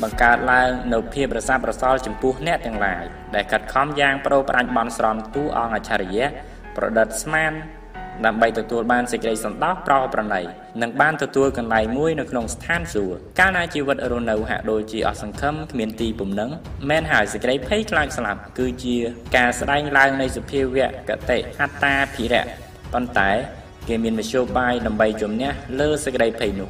[0.03, 3.03] បង្កើតឡើងនៅភាពរសាប្រសល់ចំពោះអ្នកទាំងឡាយ
[3.35, 6.25] ដែលខិតខំយ៉ាងប្រោប្រាច់បន់ស្រន់ទូអង្គអច្ឆរិយៈ
[6.77, 7.53] ប្រឌិតស្មាន
[8.25, 10.41] ដើម្បីទទួលបានសេចក្តីសន្តោសប្រោប្រណី
[10.81, 16.49] និងបានទទួលកន្លែងមួយនៅក្នុងស្ថានសួគ៌កាលណាជីវិតរស់នៅហាក់ដូចជាអស់សង្ឃឹមគ្មានទីពំនឹង
[16.89, 18.95] មែនហើយសេចក្តីភ័យខ្លាចស្លាប់គឺជា
[19.35, 22.45] ការស្ដែងឡើងនៃសភាវៈកតិអត្តាភិរៈ
[22.93, 23.31] ប៉ុន្តែ
[23.87, 26.69] គេមានមធ្យោបាយដើម្បីជំនះលើសេចក្តីភ័យនោះ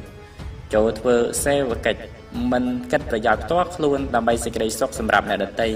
[0.74, 2.19] ចូលធ្វើសេវកិច្ច
[2.52, 5.68] មិនគិតប្រយោជន៍ផ្ទាល់ខ្លួនដើម្បីសេចក្តីសុខសម្រាប់អ្នកដទៃ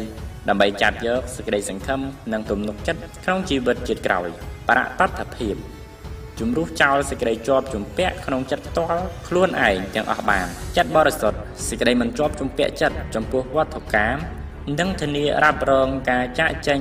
[0.49, 2.01] ដើម្បីចាប់យកសេចក្តីសង្ឃឹម
[2.33, 4.29] និងទំនុកចិត្តក្នុងជីវិតជាតិក្រោយ
[4.69, 5.57] បរតដ្ឋភាព
[6.41, 10.47] ជំរុះចោលសេចក្តីជាប់ជំពាក់ក្នុងចិត្តផ្ទាល់ខ្លួនឯងទាំងអស់បាន
[10.77, 11.39] ចិត្តបរិសុទ្ធ
[11.69, 14.17] សេចក្តីមិនជាប់ជំពាក់ចិត្តចំពោះវត្ថុកាម
[14.81, 16.81] និងធានារ៉ាប់រងការចាក់ចែង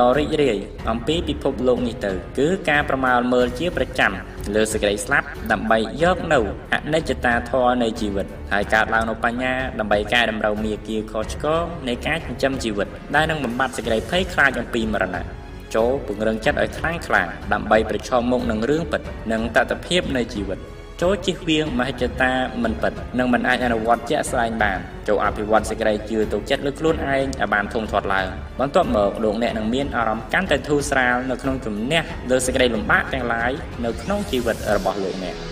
[0.00, 0.58] ដ៏រីករាយ
[0.90, 4.12] អំពីពិភពលោកនេះទៅ គឺការប្រមាលមើលជាប្រចាំ
[4.54, 6.40] លើសេចក្តីស្លាប់ដើម្បីយកនៅ
[6.72, 15.24] អនិច្ចតាធម៌នៃជីវិតហើយកើតឡើងនូវបញ្ញាដើម្បីកែតម្រូវមាគាខុសឆ្គងនៃការចិញ្ចឹមជីវិតដែលនឹងបំបត្តិសេចក្តីភ័យខ្លាចអំពីមរណៈ
[15.74, 17.22] ចូលពង្រឹងចិត្តឲ្យខ្លាំងក្លា
[17.52, 19.00] ដើម្បីប្រឈមមុខនឹងរឿងពិត
[19.32, 20.58] និងតថភាពនៃជីវិត
[21.02, 22.32] ចូលជិះវៀងមហិច្ឆតា
[22.62, 24.78] មិនពិតនិងមិនអាចអនុវត្តជាក់ស្ដែងបាន
[25.08, 28.26] ចូលអភិវឌ្ឍសេចក្តីជឿទុកចិត្តលើខ្លួនឯងឲ្យបានធំធាត់ឡើង
[28.60, 33.50] បន្ទាប់មកលោកអ្នកនឹងមានអារម្មណ៍កាន់តែធូរស្រាលនៅក្នុងជំនះលើសេចក្តីលំបាកទាំងឡាយ
[33.84, 35.51] នៅក្នុងជីវិតរបស់លោកអ្នក